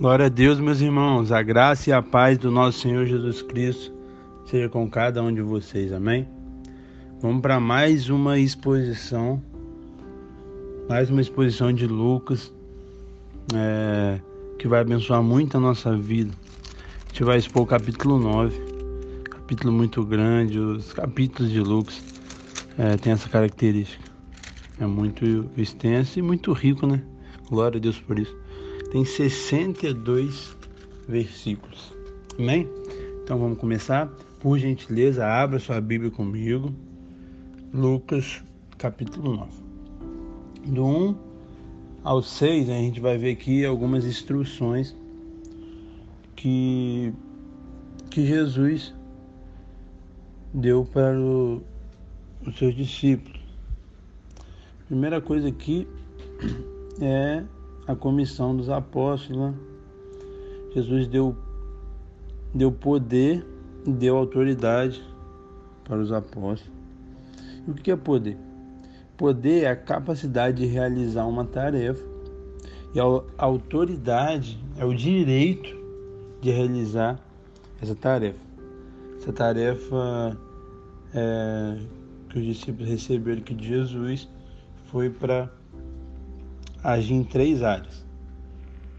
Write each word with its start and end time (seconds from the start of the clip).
Glória 0.00 0.24
a 0.24 0.28
Deus, 0.30 0.58
meus 0.58 0.80
irmãos. 0.80 1.30
A 1.30 1.42
graça 1.42 1.90
e 1.90 1.92
a 1.92 2.00
paz 2.00 2.38
do 2.38 2.50
nosso 2.50 2.78
Senhor 2.78 3.04
Jesus 3.04 3.42
Cristo 3.42 3.92
seja 4.46 4.66
com 4.66 4.88
cada 4.88 5.22
um 5.22 5.30
de 5.30 5.42
vocês. 5.42 5.92
Amém? 5.92 6.26
Vamos 7.20 7.42
para 7.42 7.60
mais 7.60 8.08
uma 8.08 8.38
exposição, 8.38 9.42
mais 10.88 11.10
uma 11.10 11.20
exposição 11.20 11.70
de 11.70 11.86
Lucas, 11.86 12.50
é, 13.54 14.18
que 14.58 14.66
vai 14.66 14.80
abençoar 14.80 15.22
muito 15.22 15.58
a 15.58 15.60
nossa 15.60 15.94
vida. 15.94 16.32
A 17.04 17.08
gente 17.08 17.22
vai 17.22 17.36
expor 17.36 17.64
o 17.64 17.66
capítulo 17.66 18.18
9, 18.18 18.58
capítulo 19.24 19.70
muito 19.70 20.02
grande. 20.02 20.58
Os 20.58 20.94
capítulos 20.94 21.52
de 21.52 21.60
Lucas 21.60 22.02
é, 22.78 22.96
têm 22.96 23.12
essa 23.12 23.28
característica. 23.28 24.10
É 24.80 24.86
muito 24.86 25.44
extenso 25.58 26.18
e 26.18 26.22
muito 26.22 26.54
rico, 26.54 26.86
né? 26.86 27.02
Glória 27.50 27.76
a 27.76 27.80
Deus 27.80 27.98
por 27.98 28.18
isso 28.18 28.39
tem 28.90 29.04
62 29.04 30.56
versículos. 31.08 31.92
Amém? 32.38 32.68
Então 33.22 33.38
vamos 33.38 33.58
começar. 33.58 34.08
Por 34.40 34.58
gentileza, 34.58 35.26
abra 35.26 35.58
sua 35.58 35.80
Bíblia 35.80 36.10
comigo. 36.10 36.74
Lucas, 37.72 38.42
capítulo 38.76 39.36
9. 39.36 39.50
Do 40.72 40.84
1 40.84 41.16
ao 42.02 42.22
6, 42.22 42.68
a 42.68 42.74
gente 42.74 43.00
vai 43.00 43.16
ver 43.16 43.32
aqui 43.32 43.64
algumas 43.64 44.04
instruções 44.04 44.96
que, 46.34 47.12
que 48.10 48.26
Jesus 48.26 48.94
deu 50.52 50.84
para 50.84 51.16
o, 51.16 51.62
os 52.46 52.58
seus 52.58 52.74
discípulos. 52.74 53.40
Primeira 54.88 55.20
coisa 55.20 55.48
aqui 55.48 55.86
é 57.00 57.44
a 57.90 57.96
comissão 57.96 58.56
dos 58.56 58.68
apóstolos. 58.68 59.40
Né? 59.40 59.54
Jesus 60.74 61.06
deu, 61.06 61.36
deu 62.54 62.70
poder, 62.70 63.44
deu 63.86 64.16
autoridade 64.16 65.02
para 65.84 65.98
os 65.98 66.12
apóstolos. 66.12 66.72
E 67.66 67.70
o 67.70 67.74
que 67.74 67.90
é 67.90 67.96
poder? 67.96 68.36
Poder 69.16 69.64
é 69.64 69.68
a 69.68 69.76
capacidade 69.76 70.58
de 70.58 70.66
realizar 70.66 71.26
uma 71.26 71.44
tarefa 71.44 72.02
e 72.94 72.98
a 72.98 73.04
autoridade 73.38 74.58
é 74.76 74.84
o 74.84 74.94
direito 74.94 75.78
de 76.40 76.50
realizar 76.50 77.20
essa 77.80 77.94
tarefa. 77.94 78.40
Essa 79.18 79.32
tarefa 79.32 80.36
é, 81.14 81.76
que 82.28 82.38
os 82.38 82.44
discípulos 82.44 82.88
receberam 82.88 83.42
aqui 83.42 83.54
de 83.54 83.68
Jesus 83.68 84.28
foi 84.86 85.10
para 85.10 85.52
agir 86.82 87.14
em 87.14 87.24
três 87.24 87.62
áreas: 87.62 88.04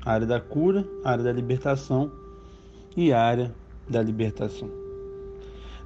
a 0.06 0.14
área 0.14 0.28
da 0.28 0.40
cura, 0.40 0.88
a 1.04 1.12
área 1.12 1.24
da 1.24 1.32
libertação 1.32 2.12
e 2.96 3.12
a 3.12 3.22
área 3.22 3.54
da 3.90 4.02
libertação. 4.02 4.70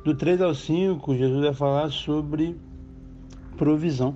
Do 0.04 0.14
3 0.14 0.42
ao 0.42 0.54
5, 0.54 1.16
Jesus 1.16 1.44
vai 1.44 1.54
falar 1.54 1.90
sobre 1.90 2.56
provisão. 3.58 4.16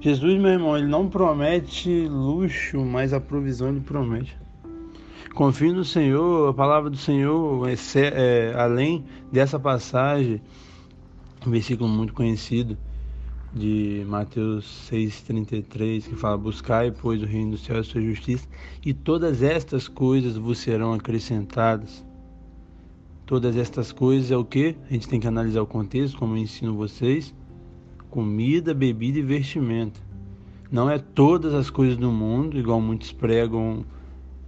Jesus, 0.00 0.38
meu 0.38 0.50
irmão, 0.50 0.76
ele 0.76 0.86
não 0.86 1.08
promete 1.08 2.06
luxo, 2.06 2.84
mas 2.84 3.12
a 3.14 3.20
provisão 3.20 3.68
ele 3.68 3.80
promete. 3.80 4.36
Confie 5.34 5.72
no 5.72 5.84
Senhor, 5.84 6.50
a 6.50 6.54
palavra 6.54 6.90
do 6.90 6.96
Senhor, 6.96 7.68
é, 7.68 7.74
é, 8.12 8.54
além 8.54 9.04
dessa 9.32 9.58
passagem, 9.58 10.40
um 11.46 11.50
versículo 11.50 11.88
muito 11.88 12.12
conhecido, 12.12 12.76
de 13.56 14.04
Mateus 14.06 14.88
6,33, 14.90 16.08
que 16.08 16.14
fala: 16.14 16.36
Buscai, 16.36 16.90
pois, 16.90 17.22
o 17.22 17.26
reino 17.26 17.52
do 17.52 17.58
céu 17.58 17.76
e 17.76 17.80
a 17.80 17.84
sua 17.84 18.02
justiça, 18.02 18.46
e 18.84 18.92
todas 18.92 19.42
estas 19.42 19.88
coisas 19.88 20.36
vos 20.36 20.58
serão 20.58 20.92
acrescentadas. 20.92 22.04
Todas 23.24 23.56
estas 23.56 23.90
coisas 23.90 24.30
é 24.30 24.36
o 24.36 24.44
que? 24.44 24.76
A 24.88 24.92
gente 24.92 25.08
tem 25.08 25.18
que 25.18 25.26
analisar 25.26 25.62
o 25.62 25.66
contexto, 25.66 26.18
como 26.18 26.34
eu 26.34 26.42
ensino 26.42 26.76
vocês: 26.76 27.34
comida, 28.10 28.74
bebida 28.74 29.18
e 29.18 29.22
vestimenta. 29.22 29.98
Não 30.70 30.90
é 30.90 30.98
todas 30.98 31.54
as 31.54 31.70
coisas 31.70 31.96
do 31.96 32.12
mundo, 32.12 32.58
igual 32.58 32.80
muitos 32.80 33.10
pregam 33.10 33.84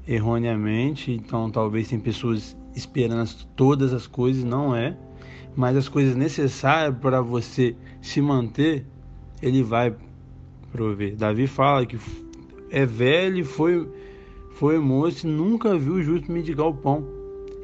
erroneamente, 0.06 1.12
então 1.12 1.50
talvez 1.50 1.88
tem 1.88 1.98
pessoas 1.98 2.56
esperando 2.74 3.28
todas 3.56 3.92
as 3.92 4.06
coisas, 4.06 4.44
não 4.44 4.74
é, 4.76 4.96
mas 5.56 5.76
as 5.76 5.88
coisas 5.88 6.14
necessárias 6.14 6.96
para 6.98 7.20
você 7.22 7.74
se 8.00 8.20
manter 8.20 8.86
ele 9.42 9.62
vai 9.62 9.94
prover. 10.72 11.16
Davi 11.16 11.46
fala 11.46 11.86
que 11.86 11.98
é 12.70 12.84
velho, 12.84 13.44
foi, 13.44 13.88
foi 14.52 14.78
moço 14.78 15.26
nunca 15.26 15.76
viu 15.78 15.94
o 15.94 16.02
justo 16.02 16.30
mendigar 16.30 16.66
o 16.66 16.74
pão. 16.74 17.04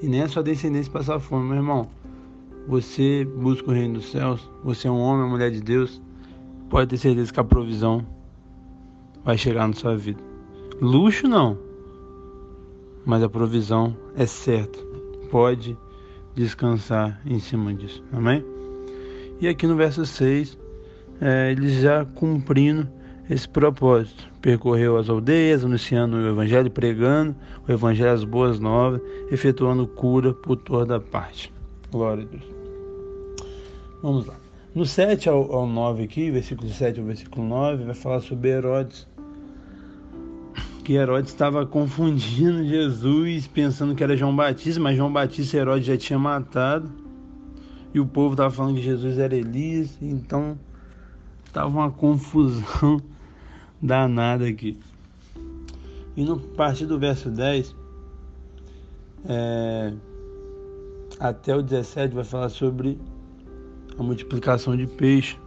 E 0.02 0.08
nem 0.08 0.22
a 0.22 0.28
sua 0.28 0.42
descendência 0.42 0.92
passar 0.92 1.18
fome, 1.18 1.46
meu 1.46 1.56
irmão. 1.56 1.88
Você 2.66 3.24
busca 3.24 3.70
o 3.70 3.74
reino 3.74 3.94
dos 3.94 4.10
céus, 4.10 4.50
você 4.62 4.88
é 4.88 4.90
um 4.90 4.98
homem, 4.98 5.24
uma 5.24 5.30
mulher 5.30 5.50
de 5.50 5.60
Deus, 5.60 6.00
pode 6.70 6.90
ter 6.90 6.96
certeza 6.96 7.32
que 7.32 7.40
a 7.40 7.44
provisão 7.44 8.06
vai 9.22 9.36
chegar 9.36 9.66
na 9.66 9.74
sua 9.74 9.96
vida. 9.96 10.20
Luxo 10.80 11.28
não, 11.28 11.58
mas 13.04 13.22
a 13.22 13.28
provisão 13.28 13.96
é 14.16 14.26
certa. 14.26 14.78
Pode 15.30 15.76
descansar 16.34 17.20
em 17.26 17.38
cima 17.38 17.72
disso. 17.74 18.02
Amém? 18.12 18.44
E 19.40 19.48
aqui 19.48 19.66
no 19.66 19.76
verso 19.76 20.06
6, 20.06 20.56
é, 21.20 21.52
eles 21.52 21.80
já 21.80 22.04
cumprindo 22.04 22.88
esse 23.28 23.48
propósito. 23.48 24.28
Percorreu 24.40 24.96
as 24.98 25.08
aldeias, 25.08 25.64
anunciando 25.64 26.16
o 26.16 26.28
Evangelho, 26.28 26.70
pregando 26.70 27.34
o 27.66 27.72
Evangelho, 27.72 28.12
as 28.12 28.24
boas 28.24 28.60
novas, 28.60 29.00
efetuando 29.30 29.86
cura 29.86 30.34
por 30.34 30.56
toda 30.56 31.00
parte. 31.00 31.52
Glória 31.90 32.24
a 32.24 32.26
Deus. 32.26 32.44
Vamos 34.02 34.26
lá. 34.26 34.34
No 34.74 34.84
7 34.84 35.28
ao, 35.28 35.50
ao 35.54 35.66
9 35.66 36.02
aqui, 36.02 36.30
versículo 36.30 36.68
7 36.68 36.98
ao 36.98 37.06
versículo 37.06 37.46
9, 37.46 37.84
vai 37.84 37.94
falar 37.94 38.20
sobre 38.20 38.50
Herodes. 38.50 39.06
Que 40.82 40.94
Herodes 40.94 41.30
estava 41.30 41.64
confundindo 41.64 42.62
Jesus, 42.64 43.46
pensando 43.46 43.94
que 43.94 44.04
era 44.04 44.14
João 44.16 44.36
Batista, 44.36 44.78
mas 44.78 44.96
João 44.96 45.10
Batista 45.10 45.56
Herodes 45.56 45.86
já 45.86 45.96
tinha 45.96 46.18
matado. 46.18 46.90
E 47.94 48.00
o 48.00 48.04
povo 48.04 48.34
estava 48.34 48.50
falando 48.50 48.74
que 48.74 48.82
Jesus 48.82 49.18
era 49.18 49.34
Elias, 49.34 49.96
então 50.02 50.58
Tava 51.54 51.68
uma 51.68 51.90
confusão 51.90 53.00
danada 53.80 54.44
aqui. 54.44 54.76
E 56.16 56.24
no 56.24 56.38
partir 56.38 56.84
do 56.84 56.98
verso 56.98 57.30
10 57.30 57.74
é, 59.26 59.94
até 61.20 61.56
o 61.56 61.62
17 61.62 62.12
vai 62.12 62.24
falar 62.24 62.48
sobre 62.48 62.98
a 63.96 64.02
multiplicação 64.02 64.76
de 64.76 64.88
peixe. 64.88 65.38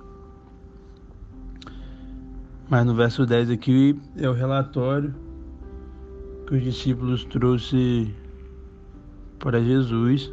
Mas 2.69 2.85
no 2.85 2.95
verso 2.95 3.25
10 3.25 3.49
aqui 3.49 3.99
é 4.15 4.29
o 4.29 4.33
relatório 4.33 5.13
que 6.47 6.55
os 6.55 6.63
discípulos 6.63 7.25
trouxe 7.25 8.15
para 9.39 9.61
Jesus. 9.61 10.31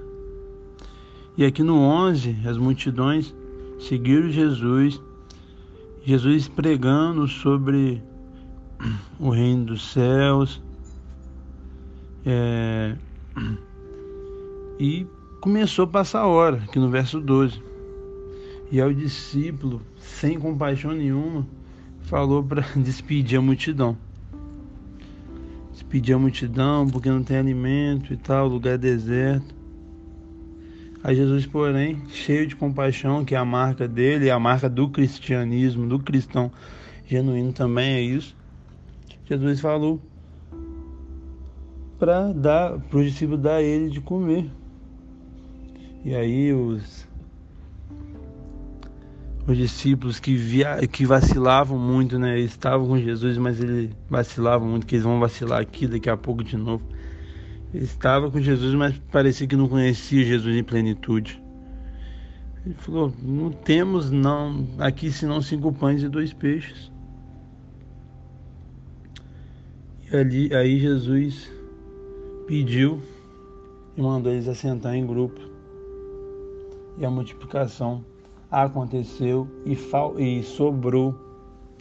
E 1.37 1.45
aqui 1.45 1.65
no 1.65 1.81
11, 1.81 2.37
as 2.47 2.56
multidões 2.56 3.35
seguiram 3.81 4.31
Jesus 4.31 5.01
Jesus 6.05 6.49
pregando 6.49 7.27
sobre 7.27 8.03
o 9.19 9.31
reino 9.31 9.65
dos 9.65 9.91
céus 9.91 10.63
é, 12.27 12.95
e 14.79 15.07
começou 15.41 15.87
a 15.87 15.89
passar 15.89 16.21
a 16.21 16.27
hora, 16.27 16.57
aqui 16.57 16.79
no 16.79 16.91
verso 16.91 17.21
12. 17.21 17.63
E 18.71 18.81
ao 18.81 18.93
discípulo, 18.93 19.81
sem 19.99 20.39
compaixão 20.39 20.93
nenhuma, 20.93 21.47
falou 22.03 22.43
para 22.43 22.61
despedir 22.77 23.39
a 23.39 23.43
multidão. 23.43 23.97
Despedir 25.73 26.15
a 26.15 26.19
multidão 26.19 26.87
porque 26.87 27.09
não 27.09 27.23
tem 27.23 27.39
alimento 27.39 28.12
e 28.12 28.17
tal, 28.19 28.47
lugar 28.47 28.77
deserto. 28.77 29.55
A 31.05 31.12
Jesus, 31.12 31.45
porém, 31.45 32.03
cheio 32.09 32.47
de 32.47 32.56
compaixão, 32.56 33.27
que 33.27 33.35
é 33.35 33.39
a 33.39 33.45
marca 33.45 33.87
dele, 33.87 34.29
é 34.29 34.31
a 34.31 34.39
marca 34.39 34.71
do 34.71 34.89
cristianismo, 34.89 35.87
do 35.87 35.99
cristão 35.99 36.51
genuíno 37.06 37.53
também 37.53 37.93
é 37.93 38.01
isso. 38.01 38.35
Jesus 39.27 39.61
falou 39.61 40.01
para 41.99 42.33
dar 42.33 42.79
para 42.79 42.99
os 43.01 43.05
discípulos 43.05 43.43
dar 43.43 43.61
ele 43.61 43.91
de 43.91 44.01
comer. 44.01 44.51
E 46.06 46.15
aí 46.15 46.55
os 46.55 47.07
os 49.47 49.59
discípulos 49.59 50.19
que 50.19 50.35
via, 50.35 50.79
que 50.87 51.05
vacilavam 51.05 51.79
muito, 51.79 52.19
né? 52.19 52.39
Estavam 52.39 52.89
com 52.89 52.99
Jesus, 52.99 53.37
mas 53.37 53.61
eles 53.61 53.91
vacilavam 54.09 54.67
muito, 54.67 54.87
que 54.87 54.95
eles 54.95 55.05
vão 55.05 55.21
vacilar 55.21 55.61
aqui 55.61 55.87
daqui 55.87 56.09
a 56.09 56.17
pouco 56.17 56.43
de 56.43 56.57
novo 56.57 56.83
estava 57.82 58.31
com 58.31 58.41
Jesus, 58.41 58.75
mas 58.75 58.97
parecia 59.11 59.47
que 59.47 59.56
não 59.56 59.69
conhecia 59.69 60.25
Jesus 60.25 60.56
em 60.56 60.62
plenitude. 60.62 61.43
Ele 62.65 62.75
falou: 62.75 63.12
Não 63.23 63.50
temos 63.50 64.11
não 64.11 64.67
aqui 64.79 65.11
senão 65.11 65.43
cinco 65.43 65.73
pães 65.73 66.03
e 66.03 66.09
dois 66.09 66.32
peixes. 66.32 66.91
E 70.11 70.17
ali, 70.17 70.55
aí 70.55 70.79
Jesus 70.79 71.50
pediu 72.47 73.03
e 73.97 74.03
mandou 74.03 74.32
eles 74.32 74.49
assentar 74.49 74.94
em 74.94 75.06
grupo. 75.06 75.41
E 76.97 77.05
a 77.05 77.11
multiplicação 77.11 78.05
aconteceu 78.50 79.49
e, 79.67 79.76
e 80.23 80.43
sobrou 80.43 81.15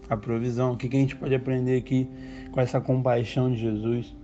a 0.10 0.18
provisão. 0.18 0.74
O 0.74 0.78
que, 0.78 0.90
que 0.90 0.98
a 0.98 1.00
gente 1.00 1.16
pode 1.16 1.36
aprender 1.36 1.78
aqui 1.78 2.08
com 2.52 2.60
essa 2.60 2.82
compaixão 2.82 3.52
de 3.52 3.60
Jesus? 3.60 4.16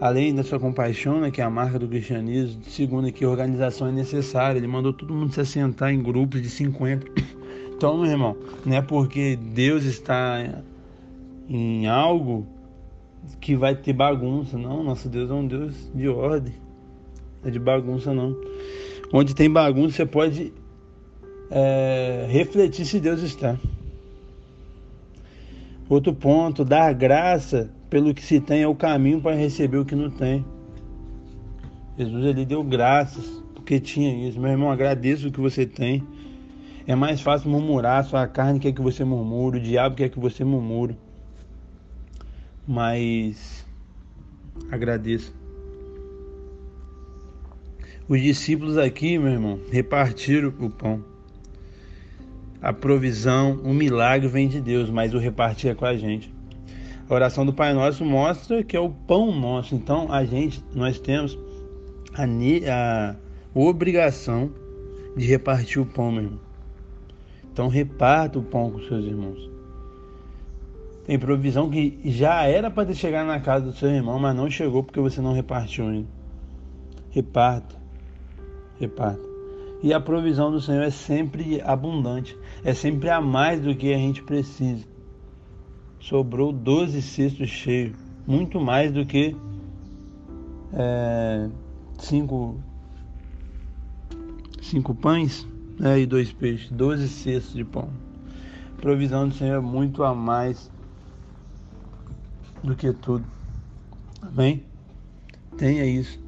Além 0.00 0.34
dessa 0.34 0.58
compaixão, 0.58 1.20
né, 1.20 1.30
que 1.30 1.40
é 1.40 1.44
a 1.44 1.48
marca 1.48 1.78
do 1.78 1.88
cristianismo, 1.88 2.62
segundo 2.64 3.10
que 3.10 3.24
organização 3.24 3.88
é 3.88 3.92
necessária. 3.92 4.58
Ele 4.58 4.66
mandou 4.66 4.92
todo 4.92 5.14
mundo 5.14 5.32
se 5.32 5.40
assentar 5.40 5.92
em 5.92 6.02
grupos 6.02 6.42
de 6.42 6.50
50. 6.50 7.06
Então, 7.76 7.98
meu 7.98 8.10
irmão, 8.10 8.34
não 8.64 8.74
é 8.74 8.80
porque 8.80 9.36
Deus 9.36 9.84
está 9.84 10.62
em 11.46 11.86
algo 11.86 12.46
que 13.38 13.54
vai 13.54 13.74
ter 13.74 13.92
bagunça, 13.92 14.56
não. 14.56 14.82
Nosso 14.82 15.10
Deus 15.10 15.30
é 15.30 15.34
um 15.34 15.46
Deus 15.46 15.74
de 15.94 16.08
ordem, 16.08 16.54
é 17.44 17.50
de 17.50 17.58
bagunça, 17.58 18.14
não. 18.14 18.34
Onde 19.12 19.34
tem 19.34 19.50
bagunça, 19.50 19.96
você 19.96 20.06
pode 20.06 20.54
é, 21.50 22.26
refletir 22.30 22.86
se 22.86 22.98
Deus 22.98 23.20
está. 23.20 23.58
Outro 25.86 26.14
ponto, 26.14 26.64
dar 26.64 26.94
graça 26.94 27.70
pelo 27.88 28.14
que 28.14 28.22
se 28.22 28.40
tem 28.40 28.62
é 28.62 28.68
o 28.68 28.74
caminho 28.74 29.20
para 29.20 29.36
receber 29.36 29.78
o 29.78 29.84
que 29.84 29.94
não 29.94 30.10
tem. 30.10 30.44
Jesus 31.98 32.24
ele 32.24 32.44
deu 32.44 32.62
graças 32.62 33.42
porque 33.54 33.80
tinha 33.80 34.28
isso. 34.28 34.38
Meu 34.40 34.50
irmão, 34.50 34.70
agradeça 34.70 35.28
o 35.28 35.32
que 35.32 35.40
você 35.40 35.66
tem. 35.66 36.02
É 36.86 36.94
mais 36.94 37.20
fácil 37.20 37.50
murmurar, 37.50 38.04
sua 38.04 38.26
carne 38.28 38.60
quer 38.60 38.72
que 38.72 38.80
você 38.80 39.04
murmure, 39.04 39.58
o 39.58 39.62
diabo 39.62 39.96
quer 39.96 40.08
que 40.08 40.20
você 40.20 40.44
murmure. 40.44 40.96
Mas 42.66 43.66
agradeça. 44.70 45.32
Os 48.08 48.20
discípulos 48.20 48.78
aqui, 48.78 49.18
meu 49.18 49.32
irmão, 49.32 49.58
repartiram 49.70 50.52
o 50.60 50.70
pão 50.70 51.02
a 52.66 52.72
provisão, 52.72 53.60
o 53.62 53.72
milagre 53.72 54.26
vem 54.26 54.48
de 54.48 54.60
Deus, 54.60 54.90
mas 54.90 55.14
o 55.14 55.18
repartir 55.18 55.70
é 55.70 55.74
com 55.74 55.84
a 55.84 55.96
gente. 55.96 56.34
A 57.08 57.14
oração 57.14 57.46
do 57.46 57.52
Pai 57.52 57.72
Nosso 57.72 58.04
mostra 58.04 58.64
que 58.64 58.76
é 58.76 58.80
o 58.80 58.90
pão 58.90 59.32
nosso. 59.32 59.74
Então 59.74 60.12
a 60.12 60.24
gente, 60.24 60.62
nós 60.74 60.98
temos 60.98 61.38
a, 62.12 62.24
a 63.14 63.16
obrigação 63.54 64.50
de 65.16 65.24
repartir 65.24 65.80
o 65.80 65.86
pão, 65.86 66.10
meu 66.10 66.24
irmão. 66.24 66.40
Então 67.52 67.68
reparta 67.68 68.38
o 68.38 68.42
pão 68.42 68.70
com 68.72 68.80
seus 68.80 69.04
irmãos. 69.04 69.50
Tem 71.04 71.16
provisão 71.16 71.70
que 71.70 72.00
já 72.04 72.42
era 72.42 72.68
para 72.68 72.86
ter 72.86 72.94
chegado 72.94 73.28
na 73.28 73.38
casa 73.38 73.66
do 73.66 73.72
seu 73.72 73.88
irmão, 73.88 74.18
mas 74.18 74.34
não 74.34 74.50
chegou 74.50 74.82
porque 74.82 74.98
você 74.98 75.20
não 75.20 75.32
repartiu 75.32 75.86
ainda. 75.86 76.08
Reparta. 77.10 77.76
Reparta. 78.80 79.22
E 79.82 79.92
a 79.92 80.00
provisão 80.00 80.50
do 80.50 80.60
Senhor 80.60 80.82
é 80.82 80.90
sempre 80.90 81.62
abundante, 81.62 82.36
é 82.64 82.74
sempre 82.74 83.08
a 83.08 83.20
mais 83.20 83.60
do 83.60 83.74
que 83.76 83.94
a 83.94 83.96
gente 83.96 84.22
precisa. 84.24 84.84
Sobrou 86.06 86.52
12 86.52 87.02
cestos 87.02 87.48
cheios, 87.48 87.96
muito 88.28 88.60
mais 88.60 88.92
do 88.92 89.04
que 89.04 89.34
é, 90.72 91.48
cinco, 91.98 92.60
cinco 94.62 94.94
pães 94.94 95.44
né, 95.76 95.98
e 95.98 96.06
dois 96.06 96.32
peixes, 96.32 96.70
12 96.70 97.08
cestos 97.08 97.54
de 97.54 97.64
pão. 97.64 97.90
Provisão 98.76 99.28
do 99.28 99.34
Senhor 99.34 99.56
é 99.56 99.60
muito 99.60 100.04
a 100.04 100.14
mais 100.14 100.70
do 102.62 102.76
que 102.76 102.92
tudo. 102.92 103.26
Amém? 104.22 104.62
Tenha 105.58 105.84
isso 105.84 106.20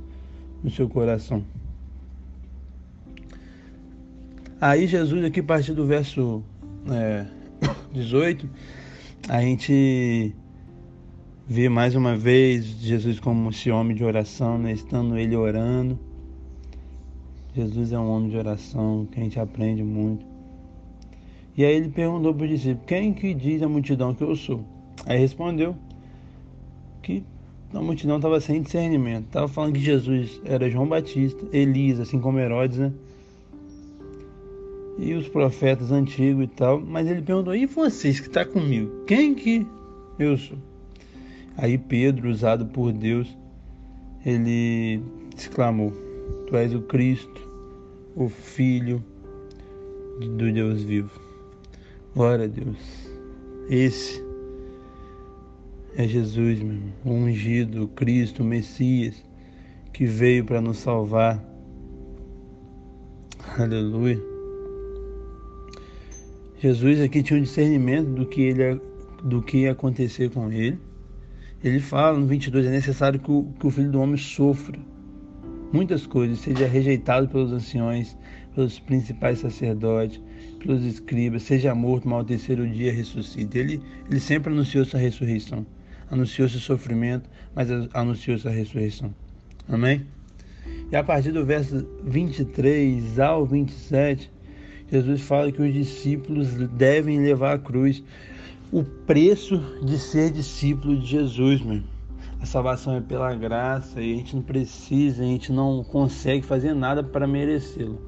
no 0.61 0.73
seu 0.73 0.89
coração. 0.89 1.45
Aí 4.61 4.89
Jesus 4.89 5.25
aqui 5.25 5.39
a 5.39 5.45
partir 5.45 5.73
do 5.73 5.87
verso 5.87 6.43
é, 6.91 7.27
18, 7.95 8.51
a 9.29 9.43
gente 9.43 10.35
vê 11.47 11.69
mais 11.69 11.95
uma 11.95 12.17
vez 12.17 12.65
Jesus 12.65 13.21
como 13.21 13.51
esse 13.51 13.71
homem 13.71 13.95
de 13.95 14.03
oração, 14.03 14.59
né? 14.59 14.73
estando 14.73 15.19
ele 15.19 15.37
orando. 15.37 15.99
Jesus 17.55 17.93
é 17.93 17.99
um 17.99 18.11
homem 18.11 18.31
de 18.31 18.37
oração 18.37 19.07
que 19.11 19.21
a 19.21 19.23
gente 19.23 19.39
aprende 19.39 19.83
muito. 19.83 20.25
E 21.57 21.65
aí 21.65 21.75
ele 21.75 21.91
perguntou 21.91 22.33
para 22.33 22.45
o 22.45 22.49
discípulo, 22.49 22.87
quem 22.87 23.13
que 23.13 23.35
diz 23.35 23.63
a 23.63 23.69
multidão 23.69 24.15
que 24.15 24.23
eu 24.23 24.35
sou? 24.35 24.65
Aí 25.05 25.19
respondeu 25.19 25.77
que 27.03 27.23
a 27.75 27.81
multidão 27.81 28.17
estava 28.17 28.41
sem 28.41 28.63
discernimento. 28.63 29.27
Estava 29.27 29.49
falando 29.49 29.75
que 29.75 29.81
Jesus 29.81 30.41
era 30.45 30.71
João 30.71 30.89
Batista, 30.89 31.45
Elias, 31.53 32.01
assim 32.01 32.19
como 32.19 32.39
Herodes, 32.39 32.79
né? 32.79 32.93
E 34.99 35.15
os 35.15 35.29
profetas 35.29 35.93
antigos 35.93 36.45
e 36.45 36.49
tal, 36.49 36.81
mas 36.81 37.07
ele 37.07 37.23
perguntou: 37.23 37.55
e 37.55 37.67
vocês 37.67 38.19
que 38.19 38.27
estão 38.27 38.45
tá 38.45 38.51
comigo? 38.51 39.05
Quem 39.07 39.35
que 39.35 39.67
eu 40.19 40.37
sou? 40.37 40.59
Aí 41.57 41.79
Pedro, 41.79 42.29
usado 42.29 42.67
por 42.67 42.93
Deus, 42.93 43.37
ele 44.27 45.01
exclamou: 45.37 45.93
Tu 46.49 46.57
és 46.57 46.75
o 46.75 46.83
Cristo, 46.83 47.41
o 48.17 48.29
Filho 48.29 49.03
do 50.21 50.53
Deus 50.53 50.83
vivo. 50.83 51.11
Glória 52.15 52.47
a 52.47 52.49
Deus. 52.49 53.09
Esse 53.71 54.23
é 55.97 56.07
Jesus, 56.07 56.61
meu 56.61 56.75
irmão, 56.75 56.93
o 57.05 57.11
ungido, 57.13 57.85
o 57.85 57.89
Cristo, 57.89 58.43
o 58.43 58.47
Messias, 58.47 59.23
que 59.93 60.07
veio 60.07 60.45
para 60.45 60.61
nos 60.61 60.79
salvar. 60.79 61.45
Aleluia. 63.59 64.28
Jesus 66.61 67.01
aqui 67.01 67.23
tinha 67.23 67.39
um 67.39 67.43
discernimento 67.43 68.09
do 68.09 68.27
que, 68.27 68.43
ele, 68.43 68.81
do 69.23 69.41
que 69.41 69.59
ia 69.59 69.73
acontecer 69.73 70.31
com 70.31 70.51
ele. 70.51 70.79
Ele 71.63 71.81
fala 71.81 72.19
no 72.19 72.27
22: 72.27 72.67
é 72.67 72.71
necessário 72.71 73.21
que 73.21 73.31
o, 73.31 73.45
que 73.59 73.67
o 73.67 73.71
filho 73.71 73.91
do 73.91 74.01
homem 74.01 74.17
sofra 74.17 74.79
muitas 75.73 76.07
coisas, 76.07 76.41
seja 76.41 76.67
rejeitado 76.67 77.29
pelos 77.29 77.53
anciões, 77.53 78.17
pelos 78.55 78.79
principais 78.81 79.39
sacerdotes, 79.39 80.21
pelos 80.59 80.85
escribas, 80.85 81.43
seja 81.43 81.75
morto, 81.75 82.09
mal 82.09 82.25
terceiro 82.25 82.69
dia 82.69 82.93
ressuscita. 82.93 83.59
Ele, 83.59 83.81
ele 84.11 84.21
sempre 84.21 84.53
anunciou 84.53 84.83
essa 84.83 84.99
ressurreição, 84.99 85.67
anunciou 86.11 86.49
seu 86.49 86.61
sofrimento, 86.61 87.29
mas 87.55 87.69
anunciou 87.95 88.37
essa 88.37 88.51
ressurreição. 88.51 89.15
Amém? 89.69 90.07
E 90.91 90.97
a 90.97 91.05
partir 91.05 91.33
do 91.33 91.45
verso 91.45 91.87
23 92.05 93.19
ao 93.19 93.45
27, 93.45 94.31
Jesus 94.91 95.21
fala 95.21 95.53
que 95.53 95.61
os 95.61 95.73
discípulos 95.73 96.55
devem 96.71 97.21
levar 97.21 97.55
a 97.55 97.59
cruz. 97.59 98.03
O 98.73 98.83
preço 98.83 99.63
de 99.83 99.99
ser 99.99 100.31
discípulo 100.31 100.99
de 100.99 101.07
Jesus, 101.07 101.61
meu. 101.61 101.83
A 102.41 102.47
salvação 102.47 102.95
é 102.97 103.01
pela 103.01 103.35
graça 103.35 104.01
e 104.01 104.15
a 104.15 104.17
gente 104.17 104.37
não 104.37 104.43
precisa, 104.43 105.23
a 105.23 105.27
gente 105.27 105.53
não 105.53 105.85
consegue 105.85 106.47
fazer 106.47 106.73
nada 106.73 107.03
para 107.03 107.27
merecê-lo. 107.27 108.01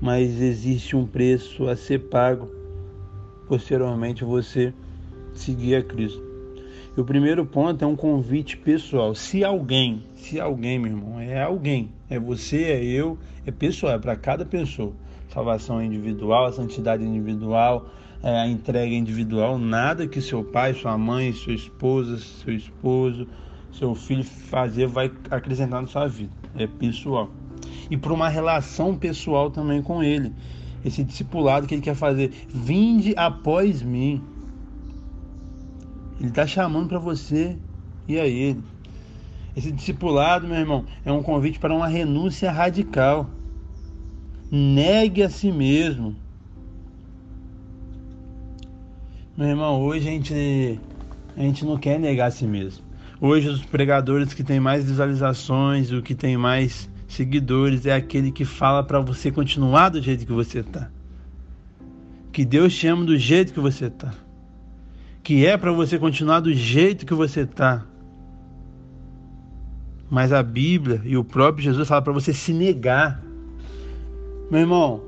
Mas 0.00 0.40
existe 0.40 0.96
um 0.96 1.04
preço 1.04 1.68
a 1.68 1.76
ser 1.76 1.98
pago 1.98 2.48
posteriormente 3.46 4.24
você 4.24 4.72
seguir 5.34 5.74
a 5.74 5.82
Cristo. 5.82 6.22
E 6.96 7.00
o 7.00 7.04
primeiro 7.04 7.44
ponto 7.44 7.84
é 7.84 7.86
um 7.86 7.96
convite 7.96 8.56
pessoal. 8.56 9.14
Se 9.14 9.44
alguém, 9.44 10.04
se 10.14 10.40
alguém, 10.40 10.78
meu 10.78 10.92
irmão, 10.92 11.20
é 11.20 11.42
alguém, 11.42 11.90
é 12.08 12.18
você, 12.18 12.62
é 12.64 12.84
eu, 12.84 13.18
é 13.44 13.50
pessoal, 13.50 13.94
é 13.94 13.98
para 13.98 14.16
cada 14.16 14.46
pessoa 14.46 14.94
salvação 15.32 15.82
individual, 15.82 16.46
a 16.46 16.52
santidade 16.52 17.04
individual, 17.04 17.86
é, 18.22 18.40
a 18.40 18.46
entrega 18.48 18.94
individual, 18.94 19.58
nada 19.58 20.06
que 20.06 20.20
seu 20.20 20.44
pai, 20.44 20.74
sua 20.74 20.98
mãe, 20.98 21.32
sua 21.32 21.54
esposa, 21.54 22.18
seu 22.18 22.54
esposo, 22.54 23.26
seu 23.72 23.94
filho 23.94 24.24
fazer 24.24 24.86
vai 24.86 25.10
acrescentar 25.30 25.80
na 25.80 25.88
sua 25.88 26.06
vida. 26.06 26.32
É 26.56 26.66
pessoal. 26.66 27.30
E 27.90 27.96
para 27.96 28.12
uma 28.12 28.28
relação 28.28 28.96
pessoal 28.96 29.50
também 29.50 29.80
com 29.82 30.02
ele. 30.02 30.32
Esse 30.84 31.04
discipulado 31.04 31.66
que 31.66 31.74
ele 31.74 31.82
quer 31.82 31.94
fazer. 31.94 32.30
Vinde 32.48 33.14
após 33.16 33.82
mim. 33.82 34.22
Ele 36.18 36.28
está 36.28 36.46
chamando 36.46 36.88
para 36.88 36.98
você 36.98 37.56
e 38.06 38.18
a 38.18 38.26
ele. 38.26 38.62
Esse 39.56 39.72
discipulado, 39.72 40.46
meu 40.46 40.56
irmão, 40.56 40.84
é 41.04 41.12
um 41.12 41.22
convite 41.22 41.58
para 41.58 41.74
uma 41.74 41.86
renúncia 41.86 42.50
radical. 42.50 43.28
Negue 44.50 45.22
a 45.22 45.30
si 45.30 45.52
mesmo. 45.52 46.16
Meu 49.36 49.48
irmão, 49.48 49.80
hoje 49.80 50.08
a 50.08 50.10
gente, 50.10 50.80
a 51.36 51.40
gente 51.40 51.64
não 51.64 51.78
quer 51.78 52.00
negar 52.00 52.26
a 52.26 52.30
si 52.30 52.46
mesmo. 52.46 52.84
Hoje 53.20 53.48
os 53.48 53.64
pregadores 53.64 54.34
que 54.34 54.42
têm 54.42 54.58
mais 54.58 54.84
visualizações, 54.84 55.92
o 55.92 56.02
que 56.02 56.14
tem 56.14 56.36
mais 56.36 56.90
seguidores 57.06 57.86
é 57.86 57.94
aquele 57.94 58.32
que 58.32 58.44
fala 58.44 58.82
para 58.82 59.00
você 59.00 59.30
continuar 59.30 59.90
do 59.90 60.02
jeito 60.02 60.26
que 60.26 60.32
você 60.32 60.60
está. 60.60 60.90
Que 62.32 62.44
Deus 62.44 62.74
te 62.74 62.86
ama 62.86 63.04
do 63.04 63.16
jeito 63.16 63.52
que 63.52 63.60
você 63.60 63.86
está. 63.86 64.12
Que 65.22 65.46
é 65.46 65.56
para 65.56 65.70
você 65.70 65.98
continuar 65.98 66.40
do 66.40 66.52
jeito 66.52 67.06
que 67.06 67.14
você 67.14 67.42
está. 67.42 67.84
Mas 70.10 70.32
a 70.32 70.42
Bíblia 70.42 71.02
e 71.04 71.16
o 71.16 71.22
próprio 71.22 71.62
Jesus 71.62 71.86
fala 71.86 72.02
para 72.02 72.12
você 72.12 72.32
se 72.32 72.52
negar. 72.52 73.22
Meu 74.50 74.60
irmão, 74.60 75.00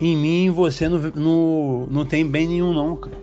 em 0.00 0.16
mim 0.16 0.50
você 0.50 0.88
não, 0.88 0.98
não, 1.14 1.88
não 1.90 2.04
tem 2.04 2.26
bem 2.26 2.46
nenhum, 2.46 2.72
não, 2.72 2.96
cara. 2.96 3.18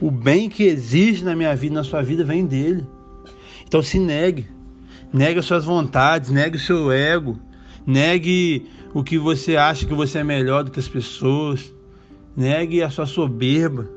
O 0.00 0.10
bem 0.10 0.48
que 0.48 0.64
existe 0.64 1.24
na 1.24 1.36
minha 1.36 1.54
vida, 1.54 1.76
na 1.76 1.84
sua 1.84 2.02
vida, 2.02 2.24
vem 2.24 2.44
dele. 2.44 2.84
Então 3.66 3.80
se 3.80 3.98
negue. 3.98 4.48
Negue 5.12 5.38
as 5.38 5.44
suas 5.44 5.64
vontades, 5.64 6.30
negue 6.30 6.56
o 6.56 6.60
seu 6.60 6.90
ego, 6.90 7.38
negue 7.86 8.66
o 8.92 9.04
que 9.04 9.16
você 9.16 9.56
acha 9.56 9.86
que 9.86 9.94
você 9.94 10.18
é 10.18 10.24
melhor 10.24 10.64
do 10.64 10.72
que 10.72 10.80
as 10.80 10.88
pessoas, 10.88 11.72
negue 12.36 12.82
a 12.82 12.90
sua 12.90 13.06
soberba, 13.06 13.88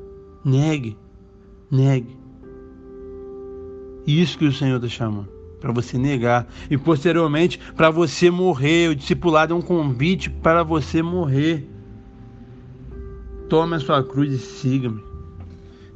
negue, 0.44 0.96
negue. 1.68 2.16
Isso 4.06 4.38
que 4.38 4.44
o 4.44 4.52
Senhor 4.52 4.76
está 4.76 4.88
chamando, 4.88 5.28
para 5.60 5.72
você 5.72 5.98
negar 5.98 6.46
e 6.70 6.76
posteriormente 6.76 7.58
para 7.76 7.90
você 7.90 8.30
morrer. 8.30 8.88
O 8.90 8.94
discipulado 8.94 9.52
é 9.52 9.56
um 9.56 9.62
convite 9.62 10.30
para 10.30 10.62
você 10.62 11.02
morrer. 11.02 11.68
Tome 13.48 13.76
a 13.76 13.80
sua 13.80 14.02
cruz 14.04 14.32
e 14.32 14.38
siga-me. 14.38 15.02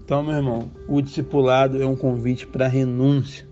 Então, 0.04 0.22
meu 0.22 0.34
irmão, 0.34 0.70
o 0.88 1.00
discipulado 1.00 1.82
é 1.82 1.86
um 1.86 1.96
convite 1.96 2.46
para 2.46 2.66
renúncia. 2.66 3.46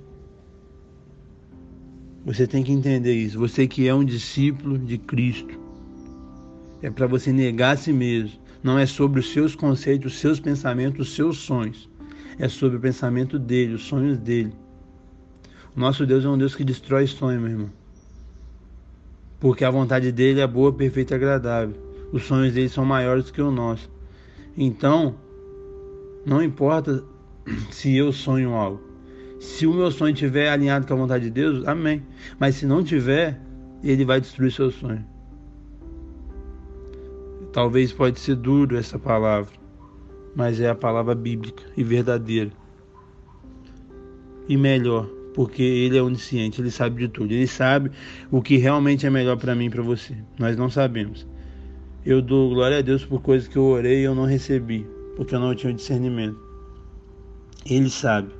Você 2.24 2.46
tem 2.46 2.62
que 2.62 2.72
entender 2.72 3.14
isso. 3.14 3.38
Você 3.38 3.66
que 3.66 3.88
é 3.88 3.94
um 3.94 4.04
discípulo 4.04 4.78
de 4.78 4.98
Cristo. 4.98 5.58
É 6.82 6.90
para 6.90 7.06
você 7.06 7.32
negar 7.32 7.74
a 7.74 7.76
si 7.76 7.92
mesmo. 7.92 8.38
Não 8.62 8.78
é 8.78 8.84
sobre 8.84 9.20
os 9.20 9.32
seus 9.32 9.54
conceitos, 9.54 10.12
os 10.12 10.18
seus 10.18 10.38
pensamentos, 10.38 11.08
os 11.08 11.14
seus 11.14 11.38
sonhos. 11.38 11.88
É 12.38 12.48
sobre 12.48 12.76
o 12.76 12.80
pensamento 12.80 13.38
dele, 13.38 13.74
os 13.74 13.84
sonhos 13.84 14.18
dele. 14.18 14.52
Nosso 15.74 16.04
Deus 16.04 16.24
é 16.24 16.28
um 16.28 16.36
Deus 16.36 16.54
que 16.54 16.64
destrói 16.64 17.06
sonhos, 17.06 17.40
meu 17.40 17.50
irmão. 17.50 17.70
Porque 19.38 19.64
a 19.64 19.70
vontade 19.70 20.10
dele 20.10 20.40
é 20.40 20.46
boa, 20.46 20.72
perfeita 20.72 21.14
e 21.14 21.16
agradável. 21.16 21.74
Os 22.12 22.24
sonhos 22.24 22.52
dele 22.52 22.68
são 22.68 22.84
maiores 22.84 23.30
que 23.30 23.40
o 23.40 23.50
nosso. 23.50 23.88
Então, 24.56 25.14
não 26.26 26.42
importa 26.42 27.04
se 27.70 27.96
eu 27.96 28.12
sonho 28.12 28.52
algo. 28.52 28.80
Se 29.38 29.66
o 29.66 29.72
meu 29.72 29.90
sonho 29.90 30.12
estiver 30.12 30.50
alinhado 30.50 30.86
com 30.86 30.92
a 30.92 30.96
vontade 30.96 31.24
de 31.24 31.30
Deus, 31.30 31.66
amém. 31.66 32.02
Mas 32.38 32.56
se 32.56 32.66
não 32.66 32.84
tiver, 32.84 33.40
ele 33.82 34.04
vai 34.04 34.20
destruir 34.20 34.52
seu 34.52 34.70
sonho. 34.70 35.04
Talvez 37.52 37.92
pode 37.92 38.20
ser 38.20 38.36
duro 38.36 38.76
essa 38.76 38.98
palavra, 38.98 39.52
mas 40.36 40.60
é 40.60 40.68
a 40.68 40.74
palavra 40.74 41.14
bíblica 41.14 41.64
e 41.76 41.82
verdadeira. 41.82 42.50
E 44.46 44.56
melhor, 44.56 45.08
porque 45.34 45.62
ele 45.62 45.96
é 45.96 46.02
onisciente, 46.02 46.60
ele 46.60 46.70
sabe 46.70 47.00
de 47.00 47.08
tudo. 47.08 47.32
Ele 47.32 47.46
sabe 47.46 47.90
o 48.30 48.42
que 48.42 48.56
realmente 48.56 49.06
é 49.06 49.10
melhor 49.10 49.36
para 49.36 49.54
mim 49.54 49.66
e 49.66 49.70
para 49.70 49.82
você. 49.82 50.14
Nós 50.38 50.56
não 50.56 50.70
sabemos. 50.70 51.26
Eu 52.04 52.22
dou 52.22 52.50
glória 52.50 52.78
a 52.78 52.82
Deus 52.82 53.04
por 53.04 53.20
coisas 53.20 53.46
que 53.46 53.56
eu 53.56 53.64
orei 53.64 54.00
e 54.00 54.04
eu 54.04 54.14
não 54.14 54.24
recebi, 54.24 54.86
porque 55.16 55.34
eu 55.34 55.40
não 55.40 55.54
tinha 55.54 55.72
discernimento. 55.72 56.38
Ele 57.66 57.90
sabe. 57.90 58.30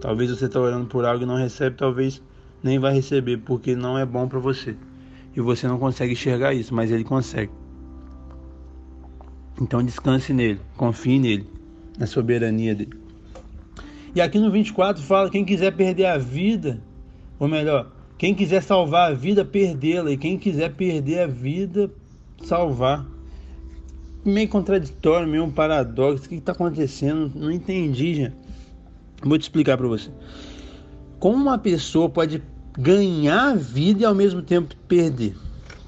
Talvez 0.00 0.30
você 0.30 0.46
está 0.46 0.60
orando 0.60 0.86
por 0.86 1.04
algo 1.04 1.24
e 1.24 1.26
não 1.26 1.36
recebe, 1.36 1.76
talvez 1.76 2.22
nem 2.62 2.78
vai 2.78 2.94
receber, 2.94 3.38
porque 3.38 3.76
não 3.76 3.98
é 3.98 4.06
bom 4.06 4.26
para 4.26 4.38
você. 4.38 4.76
E 5.36 5.40
você 5.40 5.68
não 5.68 5.78
consegue 5.78 6.12
enxergar 6.12 6.54
isso, 6.54 6.74
mas 6.74 6.90
ele 6.90 7.04
consegue. 7.04 7.52
Então 9.60 9.82
descanse 9.82 10.32
nele, 10.32 10.60
confie 10.76 11.18
nele, 11.18 11.46
na 11.98 12.06
soberania 12.06 12.74
dele. 12.74 13.07
E 14.14 14.20
aqui 14.20 14.38
no 14.38 14.50
24 14.50 15.02
fala: 15.02 15.30
quem 15.30 15.44
quiser 15.44 15.72
perder 15.72 16.06
a 16.06 16.18
vida, 16.18 16.80
ou 17.38 17.48
melhor, 17.48 17.90
quem 18.18 18.34
quiser 18.34 18.62
salvar 18.62 19.12
a 19.12 19.14
vida, 19.14 19.44
perdê-la. 19.44 20.10
E 20.10 20.16
quem 20.16 20.36
quiser 20.36 20.74
perder 20.74 21.20
a 21.20 21.26
vida, 21.26 21.90
salvar. 22.42 23.06
Meio 24.24 24.48
contraditório, 24.48 25.28
meio 25.28 25.44
um 25.44 25.50
paradoxo. 25.50 26.26
O 26.26 26.28
que 26.28 26.34
está 26.34 26.52
acontecendo? 26.52 27.32
Não 27.34 27.50
entendi, 27.50 28.14
gente. 28.14 28.36
Vou 29.22 29.38
te 29.38 29.42
explicar 29.42 29.76
para 29.76 29.86
você. 29.86 30.10
Como 31.18 31.36
uma 31.36 31.58
pessoa 31.58 32.08
pode 32.08 32.42
ganhar 32.76 33.56
vida 33.56 34.02
e 34.02 34.04
ao 34.04 34.14
mesmo 34.14 34.42
tempo 34.42 34.74
perder? 34.86 35.36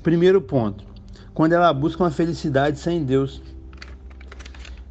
Primeiro 0.02 0.40
ponto, 0.40 0.84
quando 1.34 1.52
ela 1.52 1.72
busca 1.72 2.02
uma 2.02 2.10
felicidade 2.10 2.78
sem 2.78 3.04
Deus. 3.04 3.42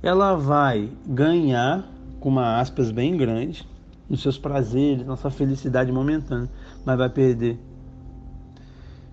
Ela 0.01 0.35
vai 0.35 0.89
ganhar, 1.05 1.85
com 2.19 2.29
uma 2.29 2.59
aspas 2.59 2.91
bem 2.91 3.15
grande, 3.15 3.67
nos 4.09 4.21
seus 4.21 4.37
prazeres, 4.37 5.05
na 5.05 5.15
sua 5.15 5.31
felicidade 5.31 5.91
momentânea, 5.91 6.49
mas 6.85 6.97
vai 6.97 7.09
perder. 7.09 7.57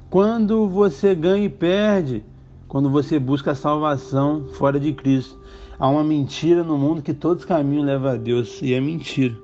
Quando 0.08 0.68
você 0.68 1.14
ganha 1.14 1.44
e 1.44 1.48
perde, 1.48 2.24
quando 2.66 2.88
você 2.90 3.18
busca 3.18 3.52
a 3.52 3.54
salvação 3.54 4.48
fora 4.54 4.80
de 4.80 4.92
Cristo, 4.92 5.38
Há 5.78 5.88
uma 5.88 6.02
mentira 6.02 6.64
no 6.64 6.78
mundo 6.78 7.02
que 7.02 7.12
todos 7.12 7.42
os 7.42 7.48
caminhos 7.48 7.84
levam 7.84 8.10
a 8.10 8.16
Deus 8.16 8.62
e 8.62 8.72
é 8.72 8.80
mentira. 8.80 9.36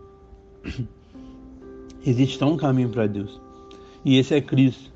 Existe 2.05 2.39
só 2.39 2.47
um 2.47 2.57
caminho 2.57 2.89
para 2.89 3.07
Deus 3.07 3.39
e 4.05 4.17
esse 4.17 4.35
é 4.35 4.41
Cristo. 4.41 4.91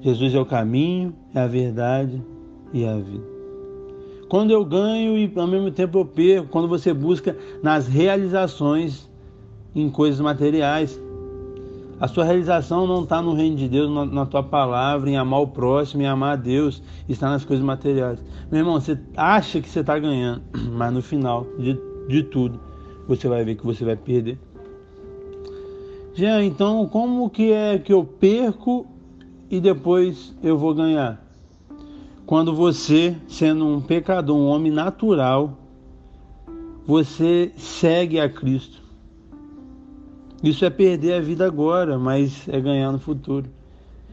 Jesus 0.00 0.32
é 0.34 0.38
o 0.38 0.46
caminho, 0.46 1.14
é 1.34 1.40
a 1.40 1.46
verdade 1.46 2.22
e 2.72 2.84
é 2.84 2.92
a 2.92 2.96
vida. 2.96 3.33
Quando 4.34 4.50
eu 4.50 4.64
ganho 4.64 5.16
e 5.16 5.32
ao 5.36 5.46
mesmo 5.46 5.70
tempo 5.70 5.96
eu 5.96 6.04
perco, 6.04 6.48
quando 6.48 6.66
você 6.66 6.92
busca 6.92 7.36
nas 7.62 7.86
realizações 7.86 9.08
em 9.72 9.88
coisas 9.88 10.18
materiais, 10.18 11.00
a 12.00 12.08
sua 12.08 12.24
realização 12.24 12.84
não 12.84 13.04
está 13.04 13.22
no 13.22 13.32
reino 13.32 13.54
de 13.54 13.68
Deus, 13.68 13.88
na, 13.88 14.04
na, 14.04 14.26
tua 14.26 14.42
palavra, 14.42 15.08
em 15.08 15.16
amar 15.16 15.40
o 15.40 15.46
próximo, 15.46 16.02
em 16.02 16.06
amar 16.06 16.32
a 16.32 16.36
Deus, 16.36 16.82
está 17.08 17.28
nas 17.28 17.44
coisas 17.44 17.64
materiais. 17.64 18.18
Meu 18.50 18.62
irmão, 18.62 18.80
você 18.80 18.98
acha 19.16 19.60
que 19.60 19.68
você 19.68 19.78
está 19.78 19.96
ganhando, 20.00 20.42
mas 20.72 20.92
no 20.92 21.00
final 21.00 21.46
de, 21.56 21.78
de 22.08 22.24
tudo, 22.24 22.58
você 23.06 23.28
vai 23.28 23.44
ver 23.44 23.54
que 23.54 23.64
você 23.64 23.84
vai 23.84 23.94
perder. 23.94 24.36
Já 26.12 26.42
então, 26.42 26.88
como 26.88 27.30
que 27.30 27.52
é 27.52 27.78
que 27.78 27.92
eu 27.92 28.02
perco 28.02 28.84
e 29.48 29.60
depois 29.60 30.36
eu 30.42 30.58
vou 30.58 30.74
ganhar? 30.74 31.23
Quando 32.26 32.54
você, 32.54 33.16
sendo 33.28 33.66
um 33.66 33.80
pecador, 33.80 34.36
um 34.36 34.46
homem 34.46 34.72
natural, 34.72 35.58
você 36.86 37.52
segue 37.56 38.18
a 38.18 38.28
Cristo. 38.28 38.82
Isso 40.42 40.64
é 40.64 40.70
perder 40.70 41.14
a 41.14 41.20
vida 41.20 41.46
agora, 41.46 41.98
mas 41.98 42.48
é 42.48 42.60
ganhar 42.60 42.92
no 42.92 42.98
futuro. 42.98 43.48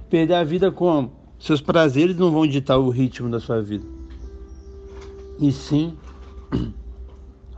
Perder 0.10 0.36
a 0.36 0.44
vida 0.44 0.72
como? 0.72 1.12
Seus 1.40 1.62
prazeres 1.62 2.16
não 2.18 2.32
vão 2.32 2.46
ditar 2.46 2.78
o 2.78 2.90
ritmo 2.90 3.30
da 3.30 3.40
sua 3.40 3.62
vida. 3.62 3.86
E 5.40 5.52
sim 5.52 5.98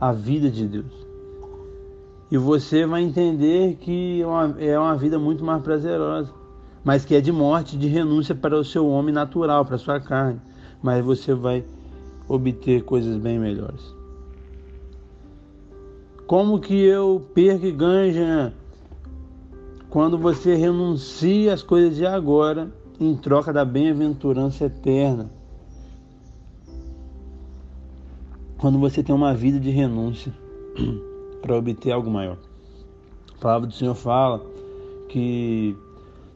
a 0.00 0.12
vida 0.12 0.50
de 0.50 0.66
Deus. 0.66 1.04
E 2.30 2.38
você 2.38 2.86
vai 2.86 3.02
entender 3.02 3.76
que 3.76 4.22
é 4.22 4.26
uma, 4.26 4.56
é 4.58 4.78
uma 4.78 4.96
vida 4.96 5.18
muito 5.18 5.44
mais 5.44 5.62
prazerosa, 5.62 6.32
mas 6.84 7.04
que 7.04 7.14
é 7.14 7.20
de 7.20 7.32
morte, 7.32 7.76
de 7.76 7.88
renúncia 7.88 8.34
para 8.34 8.56
o 8.58 8.64
seu 8.64 8.86
homem 8.86 9.14
natural, 9.14 9.64
para 9.64 9.76
a 9.76 9.78
sua 9.78 9.98
carne. 9.98 10.40
Mas 10.82 11.04
você 11.04 11.34
vai 11.34 11.64
obter 12.28 12.82
coisas 12.84 13.16
bem 13.16 13.38
melhores. 13.38 13.82
Como 16.26 16.60
que 16.60 16.74
eu 16.74 17.26
perco 17.34 17.66
e 17.66 17.72
ganho, 17.72 18.12
Jean? 18.12 18.52
quando 19.94 20.18
você 20.18 20.56
renuncia 20.56 21.54
às 21.54 21.62
coisas 21.62 21.94
de 21.94 22.04
agora 22.04 22.68
em 22.98 23.14
troca 23.14 23.52
da 23.52 23.64
bem-aventurança 23.64 24.64
eterna. 24.64 25.30
Quando 28.58 28.76
você 28.76 29.04
tem 29.04 29.14
uma 29.14 29.32
vida 29.32 29.60
de 29.60 29.70
renúncia 29.70 30.34
para 31.40 31.56
obter 31.56 31.92
algo 31.92 32.10
maior. 32.10 32.36
A 33.36 33.40
palavra 33.40 33.68
do 33.68 33.72
Senhor 33.72 33.94
fala 33.94 34.44
que 35.08 35.76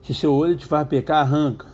se 0.03 0.15
seu 0.15 0.33
olho 0.33 0.57
te 0.57 0.67
faz 0.67 0.87
pecar, 0.89 1.23
arranca. 1.23 1.67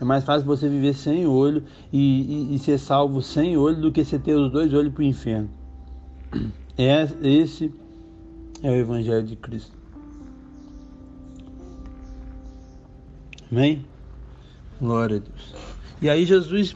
É 0.00 0.04
mais 0.04 0.24
fácil 0.24 0.46
você 0.46 0.68
viver 0.68 0.94
sem 0.94 1.26
olho 1.26 1.62
e, 1.92 2.50
e, 2.52 2.54
e 2.56 2.58
ser 2.58 2.78
salvo 2.78 3.22
sem 3.22 3.56
olho 3.56 3.80
do 3.80 3.92
que 3.92 4.04
você 4.04 4.18
ter 4.18 4.34
os 4.34 4.50
dois 4.50 4.72
olhos 4.74 4.92
para 4.92 5.02
o 5.02 5.04
inferno. 5.04 5.48
É, 6.76 7.08
esse 7.22 7.72
é 8.62 8.70
o 8.70 8.74
Evangelho 8.74 9.24
de 9.24 9.36
Cristo. 9.36 9.72
Amém? 13.50 13.84
Glória 14.80 15.16
a 15.16 15.20
Deus. 15.20 15.54
E 16.00 16.08
aí 16.08 16.24
Jesus 16.24 16.74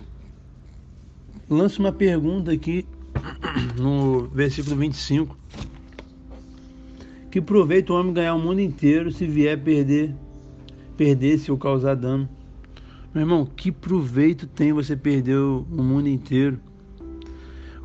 lança 1.49 1.81
uma 1.81 1.91
pergunta 1.91 2.53
aqui 2.53 2.87
no 3.77 4.29
versículo 4.29 4.77
25. 4.77 5.37
Que 7.31 7.41
proveito 7.41 7.93
o 7.93 7.97
homem 7.97 8.13
ganhar 8.13 8.35
o 8.35 8.39
mundo 8.39 8.61
inteiro 8.61 9.11
se 9.11 9.27
vier 9.27 9.59
perder, 9.63 10.15
perder-se 10.97 11.51
ou 11.51 11.59
causar 11.59 11.95
dano? 11.95 12.29
Meu 13.15 13.23
irmão, 13.23 13.47
que 13.47 13.73
proveito 13.73 14.47
tem 14.47 14.73
você 14.73 14.97
perder 14.97 15.37
o 15.37 15.65
mundo 15.71 16.09
inteiro? 16.09 16.59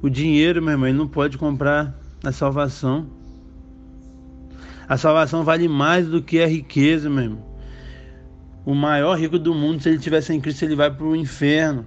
O 0.02 0.10
dinheiro, 0.10 0.62
meu 0.62 0.72
irmão, 0.72 0.90
ele 0.90 0.98
não 0.98 1.08
pode 1.08 1.38
comprar 1.38 1.96
a 2.24 2.32
salvação. 2.32 3.08
A 4.90 4.98
salvação 4.98 5.44
vale 5.44 5.68
mais 5.68 6.08
do 6.08 6.22
que 6.22 6.42
a 6.42 6.48
riqueza, 6.48 7.10
meu 7.10 7.24
irmão. 7.24 7.46
O 8.66 8.76
maior 8.76 9.18
rico 9.18 9.40
do 9.40 9.54
mundo, 9.54 9.82
se 9.82 9.90
ele 9.90 10.00
tiver 10.00 10.22
sem 10.22 10.42
Cristo, 10.42 10.64
ele 10.64 10.76
vai 10.76 10.92
para 10.92 11.06
o 11.06 11.16
inferno. 11.16 11.86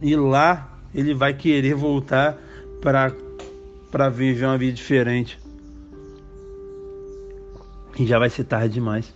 E 0.00 0.16
lá 0.16 0.80
ele 0.94 1.14
vai 1.14 1.34
querer 1.34 1.74
voltar 1.74 2.38
para 2.80 4.08
viver 4.08 4.46
uma 4.46 4.56
vida 4.56 4.72
diferente. 4.72 5.38
E 7.98 8.06
já 8.06 8.18
vai 8.18 8.30
ser 8.30 8.44
tarde 8.44 8.74
demais. 8.74 9.12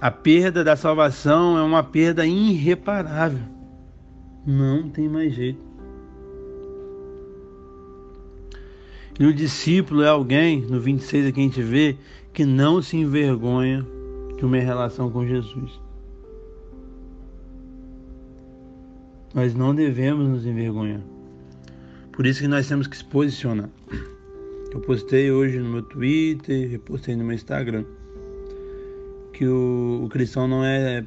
A 0.00 0.10
perda 0.12 0.62
da 0.62 0.76
salvação 0.76 1.58
é 1.58 1.62
uma 1.62 1.82
perda 1.82 2.24
irreparável. 2.24 3.40
Não 4.46 4.88
tem 4.88 5.08
mais 5.08 5.34
jeito. 5.34 5.66
E 9.18 9.26
o 9.26 9.34
discípulo 9.34 10.02
é 10.02 10.08
alguém, 10.08 10.60
no 10.60 10.80
26 10.80 11.26
aqui 11.26 11.40
a 11.40 11.42
gente 11.42 11.62
vê, 11.62 11.96
que 12.32 12.44
não 12.44 12.80
se 12.80 12.96
envergonha 12.96 13.84
de 14.36 14.44
uma 14.44 14.58
relação 14.58 15.10
com 15.10 15.26
Jesus. 15.26 15.80
Nós 19.34 19.52
não 19.54 19.74
devemos 19.74 20.28
nos 20.28 20.46
envergonhar. 20.46 21.02
Por 22.12 22.24
isso 22.24 22.40
que 22.40 22.48
nós 22.48 22.68
temos 22.68 22.86
que 22.86 22.96
se 22.96 23.04
posicionar. 23.04 23.68
Eu 24.72 24.80
postei 24.80 25.32
hoje 25.32 25.58
no 25.58 25.68
meu 25.68 25.82
Twitter, 25.82 26.70
repostei 26.70 27.16
no 27.16 27.24
meu 27.24 27.34
Instagram, 27.34 27.84
que 29.38 29.46
o, 29.46 30.02
o 30.04 30.08
cristão 30.08 30.48
não 30.48 30.64
é 30.64 31.04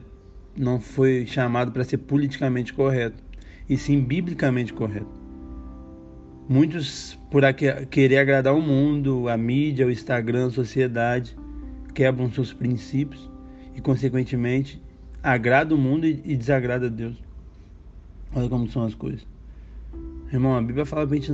não 0.56 0.80
foi 0.80 1.26
chamado 1.28 1.70
para 1.74 1.84
ser 1.84 1.98
politicamente 1.98 2.74
correto, 2.74 3.22
e 3.68 3.76
sim 3.78 4.00
biblicamente 4.00 4.72
correto. 4.72 5.10
Muitos, 6.48 7.20
por 7.30 7.44
querer 7.90 8.18
agradar 8.20 8.56
o 8.56 8.62
mundo, 8.62 9.28
a 9.28 9.36
mídia, 9.36 9.86
o 9.86 9.92
Instagram, 9.92 10.48
a 10.48 10.50
sociedade, 10.50 11.38
quebram 11.94 12.32
seus 12.32 12.54
princípios 12.54 13.30
e, 13.76 13.82
consequentemente, 13.82 14.82
agrada 15.22 15.76
o 15.76 15.78
mundo 15.78 16.06
e 16.06 16.36
desagrada 16.36 16.86
a 16.86 16.90
Deus. 16.90 17.18
Olha 18.34 18.48
como 18.48 18.70
são 18.70 18.86
as 18.86 18.96
coisas. 18.96 19.28
Irmão, 20.32 20.56
a 20.56 20.62
Bíblia 20.62 20.86
fala 20.86 21.06
pra 21.06 21.18
gente 21.18 21.32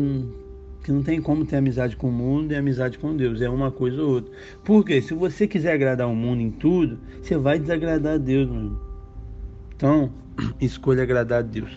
que 0.84 0.92
não 0.92 1.04
tem 1.04 1.22
como 1.22 1.46
ter 1.46 1.58
amizade 1.58 1.96
com 1.96 2.10
o 2.10 2.12
mundo 2.12 2.52
e 2.52 2.56
amizade 2.56 2.98
com 2.98 3.16
Deus. 3.16 3.42
É 3.42 3.50
uma 3.50 3.72
coisa 3.72 4.02
ou 4.02 4.16
outra. 4.16 4.32
Porque 4.64 5.02
se 5.02 5.14
você 5.14 5.48
quiser 5.48 5.74
agradar 5.74 6.08
o 6.08 6.16
mundo 6.16 6.42
em 6.42 6.52
tudo, 6.52 6.98
você 7.22 7.38
vai 7.38 7.60
desagradar 7.60 8.16
a 8.16 8.18
Deus, 8.18 8.48
meu 8.48 8.58
irmão. 8.58 8.80
Então, 9.76 10.12
escolha 10.62 11.04
agradar 11.04 11.40
a 11.40 11.42
Deus, 11.42 11.72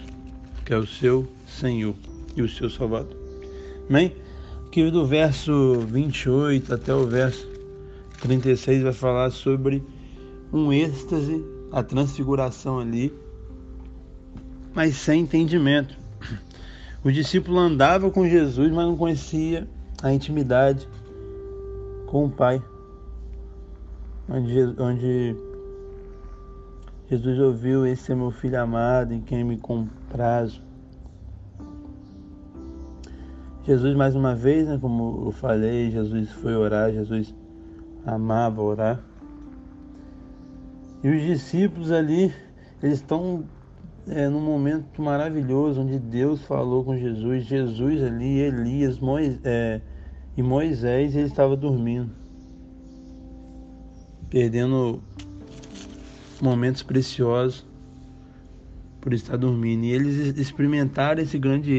que 0.65 0.73
é 0.73 0.77
o 0.79 0.87
seu 0.87 1.29
Senhor 1.47 1.95
e 2.37 2.43
o 2.43 2.49
seu 2.49 2.71
Salvador. 2.71 3.17
Amém? 3.89 4.15
Aqui 4.67 4.89
do 4.89 5.05
verso 5.05 5.81
28 5.89 6.73
até 6.73 6.95
o 6.95 7.05
verso 7.05 7.51
36 8.21 8.83
vai 8.85 8.93
falar 8.93 9.31
sobre 9.31 9.83
um 10.53 10.73
êxtase, 10.73 11.45
a 11.73 11.83
transfiguração 11.83 12.79
ali, 12.79 13.13
mas 14.75 14.97
sem 14.97 15.23
entendimento. 15.23 16.00
O 17.03 17.11
discípulo 17.11 17.59
andava 17.59 18.11
com 18.11 18.29
Jesus, 18.29 18.71
mas 18.71 18.87
não 18.87 18.97
conhecia 18.97 19.67
a 20.03 20.13
intimidade 20.13 20.87
com 22.07 22.27
o 22.27 22.31
Pai, 22.31 22.63
onde, 24.29 24.75
onde 24.79 25.37
Jesus 27.09 27.39
ouviu: 27.39 27.87
Esse 27.87 28.13
é 28.13 28.15
meu 28.15 28.31
filho 28.31 28.61
amado, 28.61 29.15
em 29.15 29.21
quem 29.23 29.43
me 29.43 29.57
comprazo. 29.57 30.61
Jesus, 33.65 33.95
mais 33.95 34.15
uma 34.15 34.35
vez, 34.35 34.69
né, 34.69 34.79
como 34.79 35.27
eu 35.27 35.33
falei, 35.33 35.91
Jesus 35.91 36.31
foi 36.33 36.55
orar, 36.55 36.93
Jesus 36.93 37.35
amava 38.05 38.61
orar. 38.61 39.01
E 41.03 41.09
os 41.09 41.23
discípulos 41.23 41.91
ali, 41.91 42.35
eles 42.83 42.99
estão 42.99 43.45
é, 44.11 44.29
num 44.29 44.41
momento 44.41 45.01
maravilhoso 45.01 45.81
onde 45.81 45.99
Deus 45.99 46.43
falou 46.43 46.85
com 46.85 46.97
Jesus. 46.97 47.45
Jesus 47.45 48.03
ali, 48.03 48.41
Elias 48.41 48.99
Moisés, 48.99 49.41
é, 49.45 49.81
e 50.37 50.43
Moisés, 50.43 51.15
ele 51.17 51.27
estava 51.27 51.57
dormindo, 51.57 52.11
perdendo 54.29 55.03
momentos 56.41 56.83
preciosos 56.83 57.67
por 59.01 59.13
estar 59.13 59.37
dormindo. 59.37 59.85
E 59.85 59.93
eles 59.93 60.39
experimentaram 60.39 61.23
esse 61.23 61.39
grande 61.39 61.73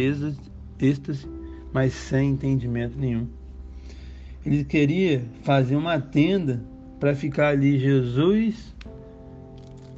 êxtase 0.79 1.27
mas 1.73 1.93
sem 1.93 2.31
entendimento 2.31 2.97
nenhum. 2.97 3.27
Ele 4.45 4.63
queria 4.63 5.23
fazer 5.43 5.75
uma 5.75 5.99
tenda 5.99 6.61
para 6.99 7.15
ficar 7.15 7.49
ali 7.49 7.79
Jesus, 7.79 8.70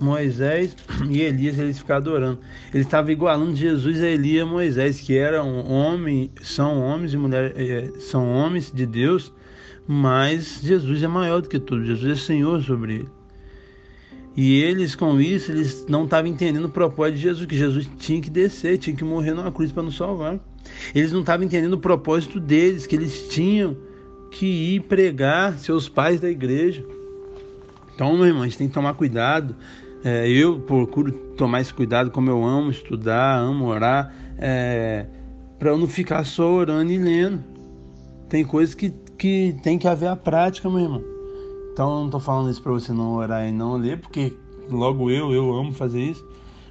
Moisés 0.04 0.76
e 1.10 1.22
Elias, 1.22 1.58
eles 1.58 1.80
ficaram 1.80 2.02
adorando. 2.02 2.40
Ele 2.74 2.84
estava 2.84 3.12
igualando 3.12 3.56
Jesus 3.56 4.02
a 4.04 4.08
Elias 4.08 4.46
e 4.46 4.50
Moisés, 4.50 5.00
que 5.00 5.18
eram 5.18 5.66
homem, 5.68 6.30
são 6.42 6.82
homens 6.82 7.14
e 7.14 7.18
mulheres, 7.18 7.54
é, 7.58 8.00
são 8.00 8.30
homens 8.32 8.72
de 8.72 8.86
Deus, 8.86 9.34
mas 9.88 10.60
Jesus 10.62 11.02
é 11.02 11.08
maior 11.08 11.42
do 11.42 11.50
que 11.50 11.60
tudo, 11.60 11.86
Jesus 11.86 12.20
é 12.20 12.22
Senhor 12.22 12.62
sobre 12.62 12.96
ele. 12.96 13.10
E 14.36 14.64
eles, 14.64 14.96
com 14.96 15.22
isso, 15.22 15.52
eles 15.52 15.86
não 15.88 16.06
estavam 16.06 16.30
entendendo 16.30 16.66
o 16.66 16.70
propósito 16.70 17.16
de 17.16 17.22
Jesus, 17.22 17.46
que 17.46 17.56
Jesus 17.56 17.90
tinha 18.00 18.20
que 18.20 18.32
descer, 18.32 18.80
tinha 18.80 18.96
que 18.96 19.04
morrer 19.04 19.34
numa 19.34 19.52
cruz 19.52 19.72
para 19.72 19.84
nos 19.84 19.96
salvar. 19.96 20.40
Eles 20.96 21.12
não 21.12 21.20
estavam 21.20 21.46
entendendo 21.46 21.74
o 21.74 21.80
propósito 21.80 22.40
deles, 22.40 22.88
que 22.88 22.96
eles 22.96 23.28
tinham 23.30 23.78
que 24.32 24.46
ir 24.46 24.80
pregar 24.82 25.60
seus 25.60 25.88
pais 25.88 26.20
da 26.20 26.30
igreja. 26.30 26.84
Então, 27.94 28.16
meu 28.18 28.26
irmão, 28.26 28.42
a 28.42 28.46
gente 28.46 28.58
tem 28.58 28.68
que 28.68 28.74
tomar 28.74 28.96
cuidado. 28.96 29.56
É, 30.04 30.28
eu 30.28 30.60
procuro 30.60 31.12
tomar 31.38 31.62
esse 31.62 31.74
cuidado, 31.74 32.12
como 32.12 32.30
eu 32.30 32.44
amo 32.44 32.72
estudar, 32.72 33.38
amo 33.38 33.68
orar, 33.68 34.14
é, 34.38 35.06
para 35.58 35.70
eu 35.70 35.78
não 35.78 35.88
ficar 35.88 36.26
só 36.26 36.52
orando 36.52 36.92
e 36.92 36.98
lendo. 36.98 37.44
Tem 38.28 38.44
coisas 38.44 38.76
que, 38.76 38.90
que 39.18 39.56
tem 39.64 39.78
que 39.78 39.88
haver 39.88 40.10
a 40.10 40.16
prática, 40.16 40.70
meu 40.70 40.80
irmão. 40.80 41.04
Então, 41.72 41.90
eu 41.90 42.00
não 42.00 42.06
estou 42.06 42.20
falando 42.20 42.52
isso 42.52 42.62
para 42.62 42.72
você 42.74 42.92
não 42.92 43.14
orar 43.14 43.48
e 43.48 43.52
não 43.52 43.78
ler, 43.78 44.00
porque 44.00 44.34
logo 44.70 45.10
eu, 45.10 45.32
eu 45.32 45.56
amo 45.56 45.72
fazer 45.72 46.02
isso. 46.02 46.24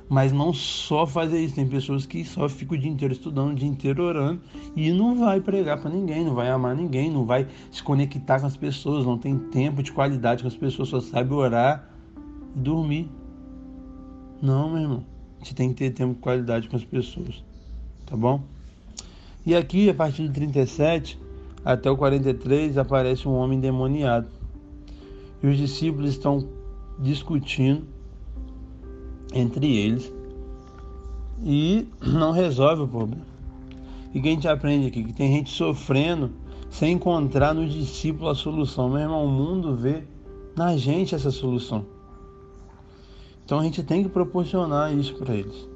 Mas 0.08 0.30
não 0.30 0.52
só 0.52 1.06
fazer 1.06 1.40
isso, 1.40 1.54
tem 1.54 1.66
pessoas 1.66 2.04
que 2.04 2.22
só 2.22 2.46
ficam 2.46 2.76
o 2.76 2.80
dia 2.80 2.90
inteiro 2.90 3.14
estudando, 3.14 3.52
o 3.52 3.54
dia 3.54 3.66
inteiro 3.66 4.02
orando 4.02 4.42
e 4.76 4.92
não 4.92 5.18
vai 5.18 5.40
pregar 5.40 5.80
para 5.80 5.90
ninguém, 5.90 6.22
não 6.22 6.34
vai 6.34 6.50
amar 6.50 6.76
ninguém, 6.76 7.10
não 7.10 7.24
vai 7.24 7.48
se 7.70 7.82
conectar 7.82 8.38
com 8.38 8.44
as 8.44 8.54
pessoas, 8.54 9.06
não 9.06 9.16
tem 9.16 9.38
tempo 9.38 9.82
de 9.82 9.90
qualidade 9.90 10.42
com 10.42 10.48
as 10.48 10.56
pessoas, 10.56 10.90
só 10.90 11.00
sabe 11.00 11.32
orar 11.32 11.88
e 12.54 12.58
dormir. 12.58 13.08
Não, 14.42 14.70
meu 14.70 14.82
irmão. 14.82 15.04
Você 15.40 15.54
tem 15.54 15.68
que 15.68 15.76
ter 15.76 15.90
tempo 15.90 16.14
de 16.14 16.20
qualidade 16.20 16.68
com 16.68 16.74
as 16.74 16.84
pessoas. 16.84 17.44
Tá 18.04 18.16
bom? 18.16 18.42
E 19.46 19.54
aqui, 19.54 19.88
a 19.88 19.94
partir 19.94 20.26
do 20.26 20.34
37 20.34 21.16
até 21.64 21.88
o 21.88 21.96
43, 21.96 22.76
aparece 22.76 23.28
um 23.28 23.34
homem 23.34 23.60
demoniado. 23.60 24.26
E 25.40 25.46
os 25.46 25.56
discípulos 25.56 26.10
estão 26.10 26.48
discutindo 26.98 27.84
entre 29.32 29.76
eles 29.76 30.12
e 31.44 31.86
não 32.02 32.32
resolve 32.32 32.82
o 32.82 32.88
problema. 32.88 33.26
E 34.12 34.20
que 34.20 34.28
a 34.28 34.32
gente 34.32 34.48
aprende 34.48 34.88
aqui? 34.88 35.04
Que 35.04 35.12
tem 35.12 35.32
gente 35.32 35.50
sofrendo 35.50 36.32
sem 36.68 36.94
encontrar 36.94 37.54
no 37.54 37.66
discípulo 37.68 38.28
a 38.28 38.34
solução. 38.34 38.90
Meu 38.90 39.00
irmão, 39.00 39.24
o 39.24 39.28
mundo 39.28 39.76
vê 39.76 40.02
na 40.56 40.76
gente 40.76 41.14
essa 41.14 41.30
solução. 41.30 41.86
Então 43.44 43.58
a 43.58 43.62
gente 43.64 43.82
tem 43.82 44.02
que 44.02 44.08
proporcionar 44.08 44.92
isso 44.94 45.14
para 45.14 45.34
eles. 45.34 45.68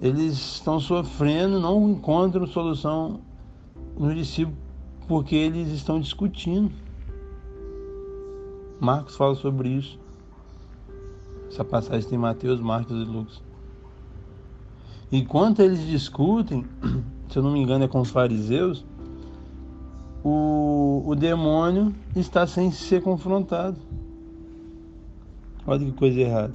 Eles 0.00 0.34
estão 0.34 0.78
sofrendo, 0.78 1.58
não 1.58 1.88
encontram 1.88 2.46
solução 2.46 3.20
no 3.98 4.14
discípulo 4.14 4.56
porque 5.08 5.34
eles 5.34 5.68
estão 5.68 6.00
discutindo. 6.00 6.70
Marcos 8.80 9.16
fala 9.16 9.34
sobre 9.34 9.70
isso. 9.70 9.98
Essa 11.48 11.64
passagem 11.64 12.08
tem 12.08 12.18
Mateus, 12.18 12.60
Marcos 12.60 12.96
e 12.96 13.04
Lucas. 13.04 13.42
Enquanto 15.10 15.60
eles 15.60 15.86
discutem, 15.86 16.66
se 17.30 17.38
eu 17.38 17.42
não 17.42 17.52
me 17.52 17.60
engano 17.60 17.84
é 17.84 17.88
com 17.88 18.00
os 18.00 18.10
fariseus, 18.10 18.84
o, 20.24 21.04
o 21.06 21.14
demônio 21.14 21.94
está 22.14 22.46
sem 22.46 22.70
ser 22.72 23.02
confrontado. 23.02 23.78
Olha 25.66 25.84
que 25.84 25.92
coisa 25.92 26.20
errada. 26.20 26.54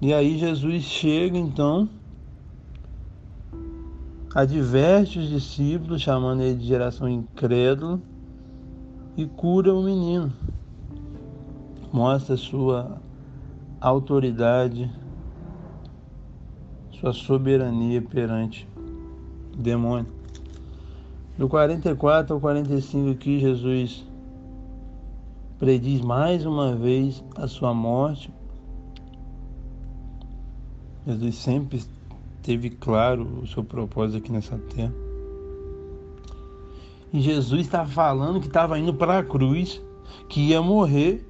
E 0.00 0.12
aí 0.12 0.38
Jesus 0.38 0.82
chega 0.84 1.38
então, 1.38 1.88
adverte 4.34 5.18
os 5.18 5.28
discípulos, 5.28 6.02
chamando 6.02 6.42
ele 6.42 6.58
de 6.58 6.66
geração 6.66 7.08
incrédula, 7.08 8.00
e 9.16 9.26
cura 9.26 9.74
o 9.74 9.82
menino 9.82 10.32
mostra 11.96 12.36
sua 12.36 13.00
autoridade, 13.80 14.90
sua 17.00 17.14
soberania 17.14 18.02
perante 18.02 18.68
demônio. 19.56 20.06
Do 21.38 21.48
44 21.48 22.34
ao 22.34 22.40
45 22.40 23.10
aqui, 23.10 23.38
Jesus 23.38 24.04
prediz 25.58 26.00
mais 26.00 26.44
uma 26.44 26.74
vez 26.74 27.24
a 27.36 27.46
sua 27.46 27.72
morte. 27.72 28.32
Jesus 31.06 31.36
sempre 31.36 31.82
teve 32.42 32.70
claro 32.70 33.40
o 33.42 33.46
seu 33.46 33.64
propósito 33.64 34.18
aqui 34.18 34.32
nessa 34.32 34.58
terra. 34.74 34.92
E 37.12 37.20
Jesus 37.20 37.62
estava 37.62 37.88
falando 37.88 38.40
que 38.40 38.46
estava 38.46 38.78
indo 38.78 38.92
para 38.92 39.18
a 39.18 39.22
cruz, 39.22 39.80
que 40.28 40.48
ia 40.48 40.60
morrer. 40.60 41.26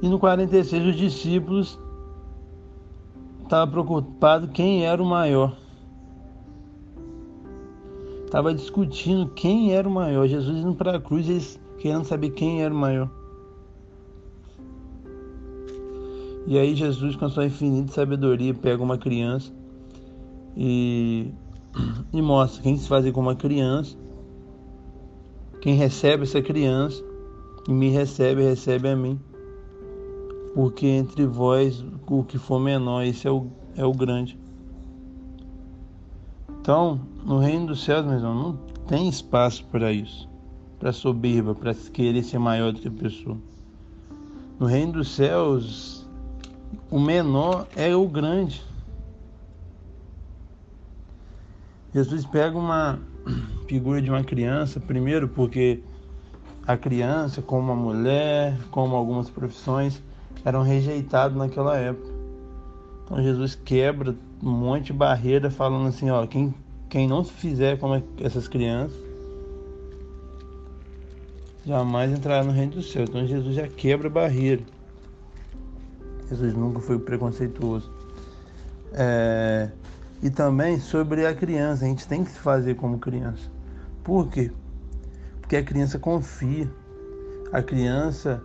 E 0.00 0.08
no 0.08 0.18
46 0.18 0.86
os 0.86 0.96
discípulos 0.96 1.78
estavam 3.42 3.72
preocupados 3.72 4.50
quem 4.52 4.84
era 4.84 5.02
o 5.02 5.06
maior 5.06 5.56
estava 8.28 8.54
discutindo 8.54 9.26
quem 9.30 9.72
era 9.72 9.88
o 9.88 9.90
maior. 9.90 10.26
Jesus 10.26 10.58
indo 10.58 10.74
para 10.74 10.96
a 10.96 11.00
cruz, 11.00 11.28
eles 11.28 11.60
querendo 11.78 12.04
saber 12.04 12.30
quem 12.30 12.62
era 12.62 12.72
o 12.72 12.76
maior. 12.76 13.10
E 16.50 16.58
aí 16.58 16.74
Jesus, 16.74 17.14
com 17.14 17.26
a 17.26 17.28
sua 17.28 17.44
infinita 17.44 17.92
sabedoria, 17.92 18.54
pega 18.54 18.82
uma 18.82 18.96
criança 18.96 19.52
e, 20.56 21.30
e 22.10 22.22
mostra 22.22 22.62
quem 22.62 22.74
se 22.74 22.88
faz 22.88 23.08
com 23.12 23.20
uma 23.20 23.36
criança, 23.36 23.94
quem 25.60 25.74
recebe 25.74 26.22
essa 26.22 26.40
criança 26.40 27.04
e 27.68 27.72
me 27.74 27.90
recebe, 27.90 28.42
recebe 28.42 28.88
a 28.88 28.96
mim. 28.96 29.20
Porque 30.54 30.86
entre 30.86 31.26
vós 31.26 31.84
o 32.08 32.24
que 32.24 32.38
for 32.38 32.58
menor, 32.58 33.04
esse 33.04 33.28
é 33.28 33.30
o, 33.30 33.48
é 33.76 33.84
o 33.84 33.92
grande. 33.92 34.38
Então, 36.62 36.98
no 37.26 37.38
reino 37.38 37.66
dos 37.66 37.84
céus, 37.84 38.06
meu 38.06 38.14
irmão, 38.14 38.34
não 38.34 38.58
tem 38.86 39.06
espaço 39.06 39.66
para 39.66 39.92
isso, 39.92 40.26
para 40.78 40.94
soberba, 40.94 41.54
para 41.54 41.74
querer 41.74 42.22
ser 42.22 42.38
maior 42.38 42.72
do 42.72 42.80
que 42.80 42.88
a 42.88 42.90
pessoa. 42.90 43.36
No 44.58 44.66
reino 44.66 44.92
dos 44.94 45.14
céus, 45.14 45.97
o 46.90 46.98
menor 46.98 47.66
é 47.76 47.94
o 47.94 48.06
grande. 48.08 48.62
Jesus 51.94 52.24
pega 52.26 52.56
uma 52.56 52.98
figura 53.66 54.00
de 54.00 54.10
uma 54.10 54.22
criança, 54.22 54.78
primeiro 54.78 55.28
porque 55.28 55.80
a 56.66 56.76
criança, 56.76 57.40
como 57.40 57.72
a 57.72 57.74
mulher, 57.74 58.58
como 58.70 58.94
algumas 58.94 59.30
profissões, 59.30 60.02
eram 60.44 60.62
rejeitados 60.62 61.36
naquela 61.36 61.76
época. 61.76 62.12
Então 63.04 63.22
Jesus 63.22 63.54
quebra 63.54 64.14
um 64.42 64.50
monte 64.50 64.86
de 64.86 64.92
barreira 64.92 65.50
falando 65.50 65.88
assim, 65.88 66.10
ó, 66.10 66.26
quem, 66.26 66.54
quem 66.88 67.08
não 67.08 67.24
fizer 67.24 67.78
como 67.78 68.02
essas 68.20 68.46
crianças 68.46 69.08
jamais 71.64 72.10
entrará 72.12 72.42
no 72.44 72.52
reino 72.52 72.72
do 72.72 72.82
céu. 72.82 73.04
Então 73.04 73.26
Jesus 73.26 73.54
já 73.54 73.66
quebra 73.66 74.08
a 74.08 74.10
barreira. 74.10 74.62
Jesus 76.28 76.54
nunca 76.54 76.80
foi 76.80 76.98
preconceituoso. 76.98 77.90
É, 78.92 79.70
e 80.22 80.30
também 80.30 80.78
sobre 80.80 81.26
a 81.26 81.34
criança, 81.34 81.84
a 81.84 81.88
gente 81.88 82.06
tem 82.06 82.24
que 82.24 82.30
se 82.30 82.38
fazer 82.38 82.74
como 82.74 82.98
criança. 82.98 83.50
Por 84.02 84.28
quê? 84.28 84.50
Porque 85.40 85.56
a 85.56 85.62
criança 85.62 85.98
confia, 85.98 86.70
a 87.52 87.62
criança 87.62 88.42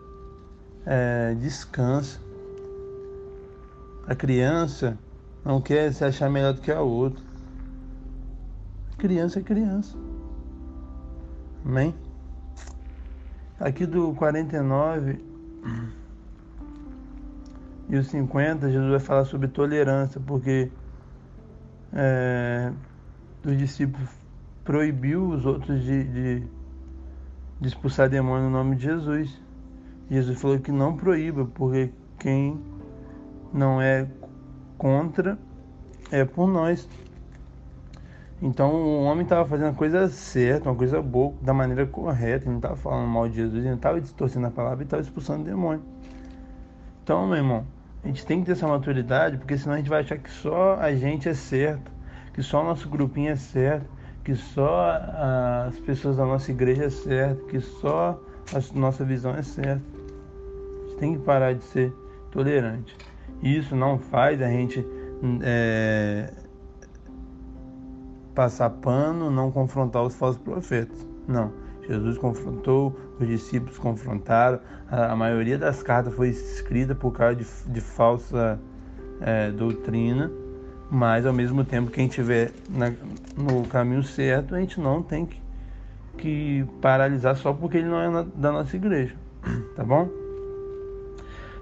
é, 0.85 1.35
descansa, 1.35 2.19
a 4.07 4.15
criança 4.15 4.97
não 5.43 5.61
quer 5.61 5.93
se 5.93 6.03
achar 6.03 6.29
melhor 6.29 6.53
do 6.53 6.61
que 6.61 6.71
a 6.71 6.81
outra. 6.81 7.23
Criança 8.97 9.39
é 9.39 9.41
criança. 9.41 9.97
Amém? 11.65 11.93
Aqui 13.59 13.85
do 13.85 14.13
49 14.13 15.19
e 17.89 17.97
o 17.97 18.03
50, 18.03 18.71
Jesus 18.71 18.89
vai 18.89 18.99
falar 18.99 19.25
sobre 19.25 19.47
tolerância, 19.47 20.21
porque 20.25 20.71
é, 21.93 22.71
os 23.45 23.57
discípulos 23.57 24.09
proibiu 24.63 25.29
os 25.29 25.45
outros 25.45 25.83
de, 25.83 26.03
de, 26.03 26.39
de 27.59 27.67
expulsar 27.67 28.09
demônio 28.09 28.45
no 28.45 28.51
nome 28.51 28.75
de 28.75 28.83
Jesus. 28.83 29.41
Jesus 30.09 30.39
falou 30.39 30.59
que 30.59 30.71
não 30.71 30.95
proíba, 30.95 31.45
porque 31.45 31.91
quem 32.19 32.59
não 33.53 33.81
é 33.81 34.07
contra, 34.77 35.37
é 36.11 36.23
por 36.23 36.47
nós. 36.47 36.87
Então 38.41 38.73
o 38.73 39.03
homem 39.03 39.23
estava 39.23 39.47
fazendo 39.47 39.69
a 39.69 39.73
coisa 39.73 40.07
certa, 40.09 40.69
uma 40.69 40.75
coisa 40.75 41.01
boa, 41.01 41.33
da 41.41 41.53
maneira 41.53 41.85
correta, 41.85 42.43
ele 42.43 42.51
não 42.51 42.57
estava 42.57 42.75
falando 42.75 43.07
mal 43.07 43.29
de 43.29 43.35
Jesus, 43.35 43.59
ele 43.59 43.69
não 43.69 43.77
estava 43.77 44.01
distorcendo 44.01 44.47
a 44.47 44.51
palavra, 44.51 44.79
ele 44.79 44.83
estava 44.85 45.01
expulsando 45.01 45.43
o 45.43 45.45
demônio. 45.45 45.81
Então, 47.03 47.25
meu 47.27 47.37
irmão, 47.37 47.65
a 48.03 48.07
gente 48.07 48.25
tem 48.25 48.39
que 48.41 48.47
ter 48.47 48.51
essa 48.51 48.67
maturidade, 48.67 49.37
porque 49.37 49.57
senão 49.57 49.75
a 49.75 49.77
gente 49.77 49.89
vai 49.89 50.01
achar 50.01 50.17
que 50.17 50.29
só 50.29 50.75
a 50.75 50.93
gente 50.93 51.29
é 51.29 51.33
certo, 51.33 51.91
que 52.33 52.43
só 52.43 52.61
o 52.61 52.65
nosso 52.65 52.89
grupinho 52.89 53.31
é 53.31 53.35
certo, 53.35 53.87
que 54.23 54.35
só 54.35 54.99
as 55.67 55.79
pessoas 55.79 56.17
da 56.17 56.25
nossa 56.25 56.51
igreja 56.51 56.85
é 56.85 56.89
certo, 56.89 57.45
que 57.45 57.59
só 57.59 58.19
a 58.53 58.77
nossa 58.77 59.05
visão 59.05 59.33
é 59.33 59.41
certa. 59.41 59.81
A 59.81 60.89
gente 60.89 60.99
tem 60.99 61.13
que 61.13 61.23
parar 61.23 61.53
de 61.53 61.63
ser 61.63 61.93
tolerante. 62.31 62.95
Isso 63.41 63.75
não 63.75 63.97
faz 63.97 64.41
a 64.41 64.47
gente 64.47 64.85
é, 65.41 66.29
passar 68.35 68.69
pano, 68.69 69.31
não 69.31 69.51
confrontar 69.51 70.03
os 70.03 70.15
falsos 70.15 70.41
profetas. 70.41 71.07
Não. 71.27 71.62
Jesus 71.87 72.17
confrontou, 72.17 72.97
os 73.19 73.27
discípulos 73.27 73.77
confrontaram, 73.77 74.59
a, 74.89 75.11
a 75.11 75.15
maioria 75.15 75.57
das 75.57 75.83
cartas 75.83 76.13
foi 76.13 76.29
escrita 76.29 76.95
por 76.95 77.11
causa 77.11 77.35
de, 77.35 77.45
de 77.67 77.81
falsa 77.81 78.59
é, 79.21 79.51
doutrina, 79.51 80.31
mas 80.89 81.25
ao 81.25 81.33
mesmo 81.33 81.63
tempo, 81.63 81.91
quem 81.91 82.07
estiver 82.07 82.51
no 83.35 83.65
caminho 83.67 84.03
certo, 84.03 84.55
a 84.55 84.59
gente 84.59 84.79
não 84.79 85.01
tem 85.01 85.25
que, 85.25 85.41
que 86.17 86.65
paralisar 86.81 87.35
só 87.35 87.51
porque 87.53 87.77
ele 87.77 87.87
não 87.87 87.99
é 87.99 88.09
na, 88.09 88.21
da 88.35 88.51
nossa 88.51 88.75
igreja, 88.75 89.15
tá 89.75 89.83
bom? 89.83 90.07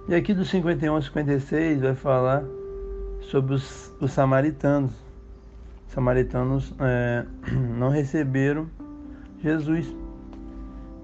E 0.08 0.16
aqui 0.16 0.34
do 0.34 0.44
51 0.44 0.94
ao 0.94 1.02
56 1.02 1.82
vai 1.82 1.96
falar 1.96 2.44
sobre 3.22 3.54
os, 3.54 3.94
os 4.02 4.12
samaritanos. 4.12 4.92
Os 5.88 5.94
samaritanos 5.94 6.74
é, 6.80 7.26
não 7.78 7.90
receberam 7.90 8.68
Jesus. 9.42 10.01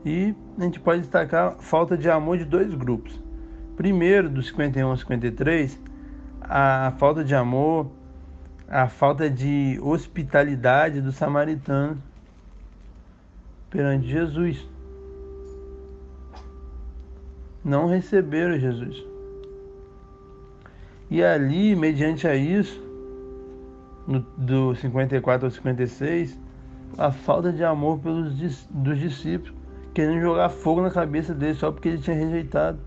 E 0.08 0.34
a 0.58 0.64
gente 0.64 0.80
pode 0.80 1.02
destacar 1.02 1.48
a 1.48 1.52
falta 1.58 1.98
de 1.98 2.10
amor 2.10 2.38
de 2.38 2.46
dois 2.46 2.74
grupos. 2.74 3.20
Primeiro, 3.76 4.30
do 4.30 4.42
51 4.42 4.88
ao 4.88 4.96
53, 4.96 5.78
a 6.40 6.94
falta 6.98 7.26
de 7.26 7.36
amor, 7.36 7.92
a 8.70 8.88
falta 8.88 9.30
de 9.30 9.78
hospitalidade 9.84 11.02
dos 11.02 11.16
samaritanos 11.16 11.98
perante 13.70 14.08
Jesus 14.08 14.66
não 17.62 17.88
receberam 17.88 18.58
Jesus. 18.58 19.04
E 21.10 21.22
ali, 21.22 21.76
mediante 21.76 22.26
a 22.26 22.34
isso, 22.34 22.82
no, 24.08 24.22
do 24.38 24.74
54 24.74 25.48
ao 25.48 25.52
56, 25.52 26.40
a 26.98 27.12
falta 27.12 27.52
de 27.52 27.66
amor 27.66 28.00
pelos 28.00 28.34
dos 28.70 28.98
discípulos, 28.98 29.57
querendo 29.98 30.22
jogar 30.22 30.50
fogo 30.50 30.80
na 30.80 30.92
cabeça 30.92 31.34
deles 31.34 31.58
só 31.58 31.72
porque 31.72 31.90
ele 31.90 31.98
tinha 31.98 32.16
rejeitado. 32.16 32.78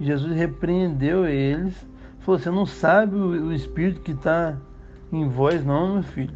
Jesus 0.00 0.34
repreendeu 0.34 1.24
eles, 1.24 1.72
falou: 2.18 2.40
Você 2.40 2.50
não 2.50 2.66
sabe 2.66 3.14
o, 3.14 3.52
espírito 3.52 4.00
que 4.00 4.10
está 4.10 4.58
em 5.12 5.28
vós, 5.28 5.64
não, 5.64 5.94
meu 5.94 6.02
filho. 6.02 6.34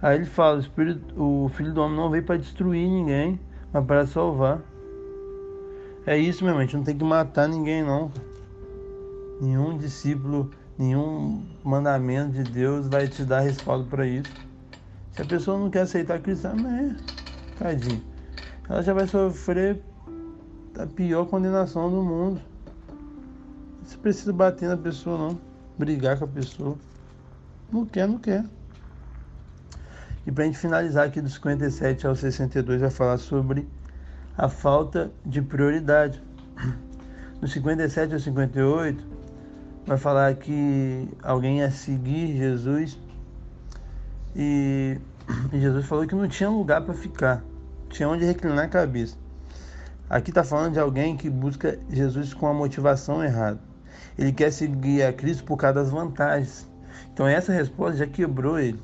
Aí 0.00 0.16
ele 0.16 0.24
fala: 0.24 0.56
o, 0.56 0.60
espírito, 0.60 1.22
o 1.22 1.50
filho 1.50 1.74
do 1.74 1.82
homem 1.82 1.94
não 1.94 2.08
veio 2.08 2.24
para 2.24 2.38
destruir 2.38 2.88
ninguém, 2.88 3.38
mas 3.70 3.84
para 3.84 4.06
salvar. 4.06 4.62
É 6.06 6.16
isso 6.16 6.42
mesmo, 6.42 6.58
a 6.58 6.62
gente 6.62 6.76
não 6.78 6.84
tem 6.84 6.96
que 6.96 7.04
matar 7.04 7.46
ninguém 7.46 7.82
não. 7.82 8.10
Nenhum 9.42 9.76
discípulo, 9.76 10.50
nenhum 10.78 11.44
mandamento 11.62 12.30
de 12.30 12.44
Deus 12.44 12.88
vai 12.88 13.08
te 13.08 13.24
dar 13.24 13.40
respaldo 13.40 13.84
para 13.90 14.06
isso. 14.06 14.45
Se 15.16 15.22
a 15.22 15.24
pessoa 15.24 15.58
não 15.58 15.70
quer 15.70 15.80
aceitar 15.80 16.20
Cristo, 16.20 16.46
amém. 16.46 16.94
Tadinho. 17.58 18.04
Ela 18.68 18.82
já 18.82 18.92
vai 18.92 19.06
sofrer 19.06 19.80
a 20.78 20.86
pior 20.86 21.24
condenação 21.24 21.90
do 21.90 22.02
mundo. 22.02 22.38
Você 23.82 23.96
precisa 23.96 24.30
bater 24.30 24.68
na 24.68 24.76
pessoa 24.76 25.16
não. 25.16 25.40
Brigar 25.78 26.18
com 26.18 26.26
a 26.26 26.28
pessoa. 26.28 26.76
Não 27.72 27.86
quer, 27.86 28.06
não 28.06 28.18
quer. 28.18 28.44
E 30.26 30.30
para 30.30 30.44
a 30.44 30.46
gente 30.48 30.58
finalizar 30.58 31.06
aqui 31.06 31.22
do 31.22 31.30
57 31.30 32.06
ao 32.06 32.14
62, 32.14 32.82
vai 32.82 32.90
falar 32.90 33.16
sobre 33.16 33.66
a 34.36 34.50
falta 34.50 35.10
de 35.24 35.40
prioridade. 35.40 36.22
Do 37.40 37.46
57 37.46 38.14
ao 38.14 38.18
58, 38.18 39.04
vai 39.86 39.98
falar 39.98 40.34
que 40.36 41.06
alguém 41.22 41.58
ia 41.58 41.70
seguir 41.70 42.34
Jesus 42.34 42.98
e, 44.36 44.98
e 45.50 45.58
Jesus 45.58 45.86
falou 45.86 46.06
que 46.06 46.14
não 46.14 46.28
tinha 46.28 46.50
lugar 46.50 46.82
para 46.82 46.92
ficar, 46.92 47.42
tinha 47.88 48.06
onde 48.06 48.24
reclinar 48.24 48.66
a 48.66 48.68
cabeça. 48.68 49.16
Aqui 50.10 50.30
está 50.30 50.44
falando 50.44 50.74
de 50.74 50.78
alguém 50.78 51.16
que 51.16 51.30
busca 51.30 51.78
Jesus 51.90 52.34
com 52.34 52.46
a 52.46 52.52
motivação 52.52 53.24
errada. 53.24 53.58
Ele 54.18 54.32
quer 54.32 54.52
seguir 54.52 55.02
a 55.02 55.12
Cristo 55.12 55.42
por 55.44 55.56
causa 55.56 55.80
das 55.80 55.90
vantagens. 55.90 56.68
Então 57.12 57.26
essa 57.26 57.50
resposta 57.50 57.96
já 57.96 58.06
quebrou 58.06 58.58
ele. 58.58 58.78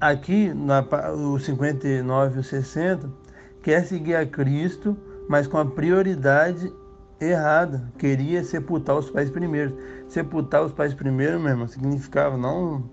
Aqui, 0.00 0.52
na, 0.52 0.80
o 1.12 1.38
59 1.38 2.36
e 2.36 2.40
o 2.40 2.42
60, 2.42 3.08
quer 3.62 3.84
seguir 3.84 4.16
a 4.16 4.26
Cristo, 4.26 4.96
mas 5.28 5.46
com 5.46 5.58
a 5.58 5.64
prioridade 5.64 6.72
errada. 7.30 7.92
Queria 7.98 8.42
sepultar 8.44 8.96
os 8.96 9.10
pais 9.10 9.30
primeiro. 9.30 9.76
Sepultar 10.08 10.62
os 10.62 10.72
pais 10.72 10.94
primeiro, 10.94 11.38
meu 11.40 11.50
irmão, 11.50 11.66
significava 11.66 12.36
não 12.36 12.84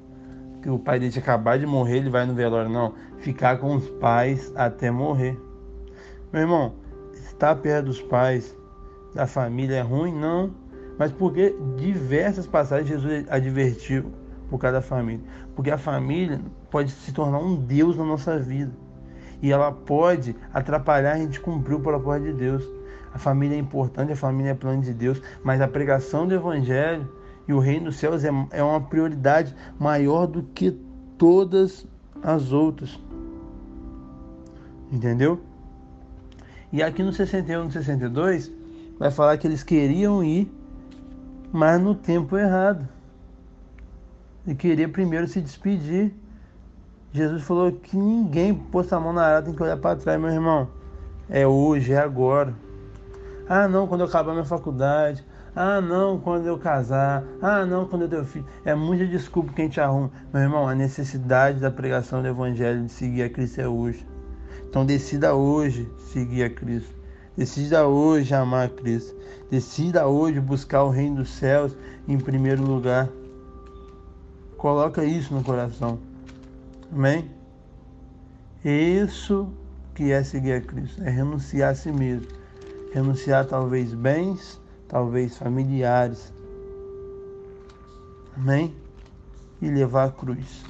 que 0.61 0.69
o 0.69 0.77
pai 0.77 0.99
dele 0.99 1.17
acabado 1.17 1.59
de 1.59 1.65
morrer, 1.65 1.97
ele 1.97 2.09
vai 2.09 2.25
no 2.25 2.33
velório, 2.33 2.69
não. 2.69 2.93
Ficar 3.19 3.57
com 3.57 3.75
os 3.75 3.89
pais 3.89 4.51
até 4.55 4.91
morrer. 4.91 5.39
Meu 6.31 6.41
irmão, 6.41 6.75
estar 7.13 7.55
perto 7.55 7.85
dos 7.85 8.01
pais, 8.01 8.55
da 9.13 9.25
família 9.25 9.77
é 9.77 9.81
ruim? 9.81 10.13
Não. 10.13 10.51
Mas 10.97 11.11
porque 11.11 11.55
diversas 11.77 12.45
passagens 12.45 12.89
Jesus 12.89 13.25
advertiu 13.29 14.11
por 14.49 14.59
cada 14.59 14.81
família. 14.81 15.23
Porque 15.55 15.71
a 15.71 15.77
família 15.77 16.41
pode 16.69 16.91
se 16.91 17.13
tornar 17.13 17.39
um 17.39 17.55
Deus 17.55 17.95
na 17.95 18.03
nossa 18.03 18.37
vida. 18.37 18.71
E 19.41 19.51
ela 19.51 19.71
pode 19.71 20.35
atrapalhar 20.53 21.13
a 21.13 21.17
gente 21.17 21.39
cumprir 21.39 21.75
o 21.75 21.79
propósito 21.79 22.25
de 22.25 22.33
Deus. 22.33 22.78
A 23.13 23.17
família 23.17 23.55
é 23.55 23.59
importante, 23.59 24.11
a 24.11 24.15
família 24.15 24.51
é 24.51 24.53
plano 24.53 24.81
de 24.81 24.93
Deus, 24.93 25.21
mas 25.43 25.61
a 25.61 25.67
pregação 25.67 26.27
do 26.27 26.33
Evangelho 26.33 27.09
e 27.47 27.53
o 27.53 27.59
reino 27.59 27.85
dos 27.85 27.95
céus 27.95 28.23
é, 28.23 28.29
é 28.51 28.63
uma 28.63 28.79
prioridade 28.79 29.55
maior 29.79 30.27
do 30.27 30.43
que 30.43 30.71
todas 31.17 31.85
as 32.21 32.51
outras. 32.51 32.99
Entendeu? 34.91 35.39
E 36.71 36.83
aqui 36.83 37.01
no 37.01 37.11
61 37.11 37.63
no 37.65 37.71
62 37.71 38.51
vai 38.99 39.09
falar 39.09 39.37
que 39.37 39.47
eles 39.47 39.63
queriam 39.63 40.23
ir, 40.23 40.51
mas 41.51 41.81
no 41.81 41.95
tempo 41.95 42.37
errado. 42.37 42.87
E 44.45 44.53
queria 44.53 44.87
primeiro 44.87 45.27
se 45.27 45.41
despedir. 45.41 46.13
Jesus 47.11 47.41
falou 47.43 47.71
que 47.71 47.97
ninguém 47.97 48.53
posta 48.53 48.95
a 48.95 48.99
mão 48.99 49.11
na 49.11 49.23
arada 49.23 49.47
tem 49.47 49.55
que 49.55 49.63
olhar 49.63 49.77
para 49.77 49.95
trás, 49.95 50.19
meu 50.19 50.29
irmão. 50.29 50.67
É 51.27 51.47
hoje, 51.47 51.93
é 51.93 51.97
agora. 51.97 52.53
Ah, 53.49 53.67
não, 53.67 53.87
quando 53.87 54.01
eu 54.01 54.07
acabar 54.07 54.31
minha 54.33 54.45
faculdade. 54.45 55.25
Ah, 55.55 55.81
não, 55.81 56.19
quando 56.19 56.45
eu 56.45 56.59
casar. 56.59 57.23
Ah, 57.41 57.65
não, 57.65 57.87
quando 57.87 58.03
eu 58.03 58.09
ter 58.09 58.23
filho. 58.25 58.45
É 58.63 58.75
muita 58.75 59.07
desculpa 59.07 59.51
que 59.51 59.61
a 59.63 59.65
gente 59.65 59.81
arruma. 59.81 60.11
Meu 60.31 60.43
irmão, 60.43 60.67
a 60.67 60.75
necessidade 60.75 61.59
da 61.59 61.71
pregação 61.71 62.21
do 62.21 62.27
Evangelho 62.27 62.85
de 62.85 62.91
seguir 62.91 63.23
a 63.23 63.29
Cristo 63.29 63.59
é 63.59 63.67
hoje. 63.67 64.07
Então 64.69 64.85
decida 64.85 65.33
hoje 65.33 65.91
seguir 65.97 66.43
a 66.43 66.49
Cristo. 66.51 66.93
Decida 67.35 67.87
hoje 67.87 68.35
amar 68.35 68.67
a 68.67 68.69
Cristo. 68.69 69.15
Decida 69.49 70.05
hoje 70.05 70.39
buscar 70.39 70.83
o 70.83 70.91
reino 70.91 71.15
dos 71.15 71.29
céus 71.31 71.75
em 72.07 72.19
primeiro 72.19 72.61
lugar. 72.63 73.09
Coloca 74.57 75.03
isso 75.03 75.33
no 75.33 75.43
coração. 75.43 75.97
Amém? 76.93 77.31
Isso 78.63 79.51
que 79.95 80.11
é 80.11 80.23
seguir 80.23 80.53
a 80.53 80.61
Cristo, 80.61 81.03
é 81.03 81.09
renunciar 81.09 81.71
a 81.71 81.75
si 81.75 81.91
mesmo. 81.91 82.38
Renunciar 82.91 83.45
talvez 83.45 83.93
bens, 83.93 84.59
talvez 84.87 85.37
familiares. 85.37 86.33
Amém? 88.35 88.75
E 89.61 89.69
levar 89.69 90.05
a 90.05 90.11
cruz. 90.11 90.63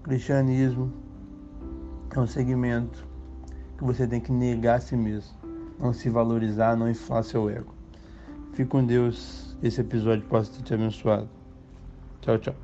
O 0.00 0.02
cristianismo 0.04 0.92
é 2.14 2.20
um 2.20 2.26
segmento 2.26 3.06
que 3.78 3.84
você 3.84 4.06
tem 4.06 4.20
que 4.20 4.32
negar 4.32 4.76
a 4.76 4.80
si 4.80 4.96
mesmo, 4.96 5.34
não 5.78 5.92
se 5.92 6.08
valorizar, 6.10 6.76
não 6.76 6.90
inflar 6.90 7.24
seu 7.24 7.48
ego. 7.48 7.74
Fique 8.52 8.68
com 8.68 8.84
Deus, 8.84 9.56
esse 9.62 9.80
episódio 9.80 10.24
possa 10.28 10.52
ter 10.52 10.62
te 10.62 10.74
abençoado. 10.74 11.28
Tchau, 12.20 12.38
tchau. 12.38 12.63